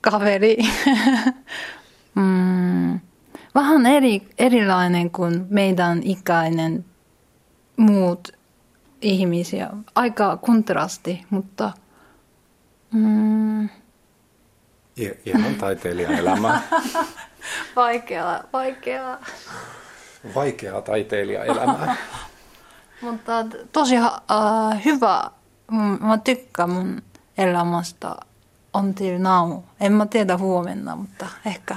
kaveri. 0.00 0.56
mm, 2.14 3.00
vähän 3.54 3.86
eri, 3.86 4.28
erilainen 4.38 5.10
kuin 5.10 5.46
meidän 5.50 6.02
ikäinen 6.02 6.84
muut 7.76 8.28
ihmisiä. 9.00 9.70
Aika 9.94 10.36
kontrasti, 10.36 11.24
mutta... 11.30 11.72
Mm, 12.92 13.68
Ihan 15.26 15.54
taiteilijaelämä. 15.54 16.60
vaikeaa, 17.76 18.42
vaikeaa. 18.52 19.18
Vaikeaa 20.34 20.82
taiteilijaelämää. 20.82 21.96
Mutta 23.02 23.32
tosi 23.72 23.98
uh, 23.98 24.84
hyvä. 24.84 25.30
Mä 26.00 26.18
tykkään 26.18 26.70
mun 26.70 27.02
elämästä 27.38 28.16
until 28.74 29.18
now. 29.18 29.52
En 29.80 29.92
mä 29.92 30.06
tiedä 30.06 30.36
huomenna, 30.36 30.96
mutta 30.96 31.26
ehkä 31.46 31.76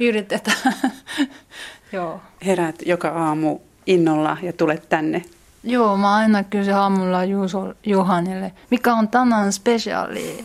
yritetään. 0.00 0.74
Joo. 1.92 2.20
Herät 2.46 2.76
joka 2.86 3.08
aamu 3.08 3.58
innolla 3.86 4.36
ja 4.42 4.52
tulet 4.52 4.88
tänne. 4.88 5.24
Joo, 5.64 5.96
mä 5.96 6.14
aina 6.14 6.44
kysyn 6.44 6.76
aamulla 6.76 7.24
Juuso 7.24 7.74
Juhanille, 7.86 8.52
mikä 8.70 8.94
on 8.94 9.08
tänään 9.08 9.52
spesiaali. 9.52 10.44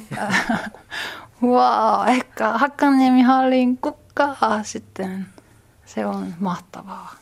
wow, 1.43 2.08
ehkä 2.08 2.49
Hakkaniemi 2.49 3.21
hallin 3.21 3.78
kukkaa 3.78 4.63
sitten. 4.63 5.25
Se 5.86 6.06
on 6.06 6.34
mahtavaa. 6.39 7.15